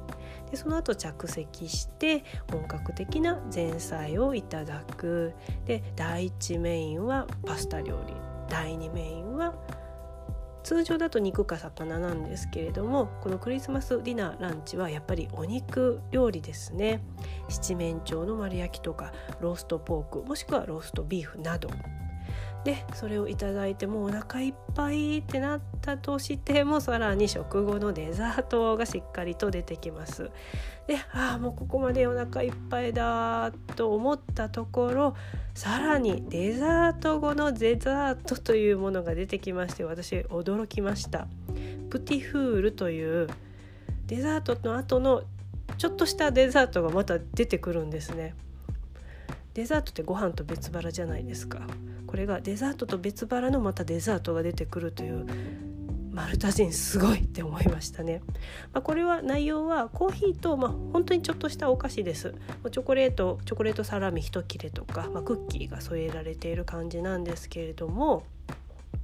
[0.51, 5.33] でその後着席して本格的な前菜をいただく。
[5.65, 8.13] で第1メインはパスタ料理。
[8.49, 9.55] 第2メインは
[10.63, 17.01] 通常だと肉か魚なんですけれどもこのクリスマスディナーランチはやっぱりお肉料理ですね。
[17.49, 21.69] 七面鳥の丸焼きとかローストポークもしくはローストビーフなど。
[22.63, 30.29] でそれをいただいてもうお腹いっぱいってなったとしてもさらに食後のデザートがしっかりと出てきます。
[30.85, 35.15] でああもうここまでお腹いっぱいだと思ったところ
[35.55, 41.27] さらにデザート後のデザートというものが出てきまして私驚きました。
[41.89, 43.27] プティフールという
[44.05, 45.23] デザートの後の
[45.77, 48.35] ちょっとしたデザートがまた出てくるんですね。
[49.53, 51.61] デザートってご飯と別腹じゃないですか。
[52.11, 55.25] これがデザートと別腹のまたデザートが出てくるという
[56.11, 58.21] マルタ人すごいって思いましたね、
[58.73, 62.35] まあ、これは内容はコーヒーと、まあ、本当にちょっとしたお菓子です。
[62.69, 68.23] チョコレートチョコレートサラミ一切れとか、まあ、クッキーが添えられている感じなんですけれども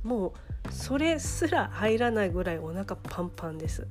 [0.04, 0.34] も
[0.70, 3.88] うそれすら入らないぐらいお腹パンパンです。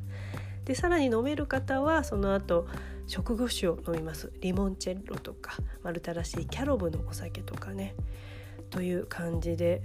[0.66, 2.66] でさらに飲める方はその後
[3.06, 4.30] 食後酒を飲みます。
[4.42, 7.94] リモンチェッロとかマルタらしいキャロブのお酒とかね。
[8.76, 9.80] という感じで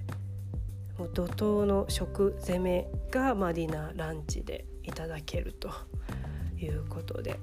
[0.97, 5.69] もう怒涛の食攻めが、まあ、ディナーランチでいただけると
[6.59, 7.39] いうことで、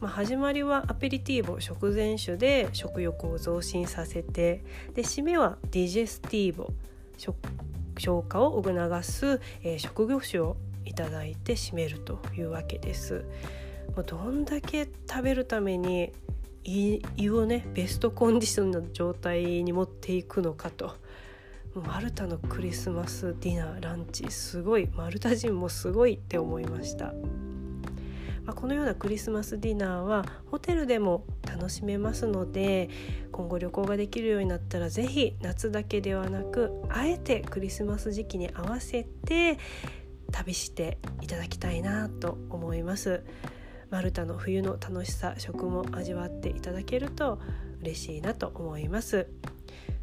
[0.00, 4.64] まあ、始まりはアペリティーボ食前酒で食欲を増進させて
[4.94, 6.72] で締めはディジェスティーボ
[7.96, 13.24] 消化を促す、えー、食後酒をいただいて締めるというわけです。
[13.94, 16.12] もうどんだけ食べるために
[16.66, 20.96] 胃をねベストコンディションの状態に持っていくのかと
[21.74, 27.12] マルタのクリスマスディナーランチすごいマルタ人もすごいって思いました、
[28.44, 32.88] まあ、このようなクリスマスディナーはホテルでも楽しめますので
[33.30, 39.58] 今後旅行ができるようになったら是非夏だけではなくあえてクリスマス時期に合わせて
[40.32, 43.22] 旅していただきたいなと思います。
[43.90, 47.38] マルタの冬の楽しさ食も味わっていただけると
[47.80, 49.28] 嬉しいなと思います。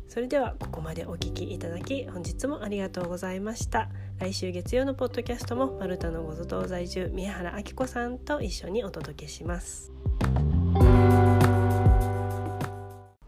[0.07, 3.89] それではここまでお聴きいただき本日もありがとうございました。
[4.19, 9.91] 来週月曜のポッドキャストもマルタのご都道在住宮原明子さんと一緒にお届けします。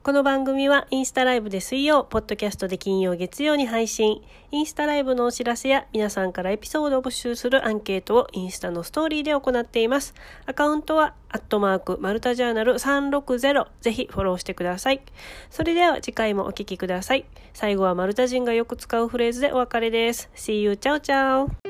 [0.06, 4.22] この番組はインスタライブで水曜、ポッドキャストで金曜、月曜に配信。
[4.52, 10.14] インスタライブのお知らせや皆さんからエピソードを募集するアンケートをインスタのストーリーで行っています。
[10.46, 13.66] アカウントは、アットマーク、マルタジャーナル360。
[13.82, 15.02] ぜひフォローしてください。
[15.50, 17.26] それでは次回もお聴きください。
[17.56, 20.30] 最後はマルタ人がよく使うフレーズでお別れです。
[20.36, 21.65] See you, ciao ciao!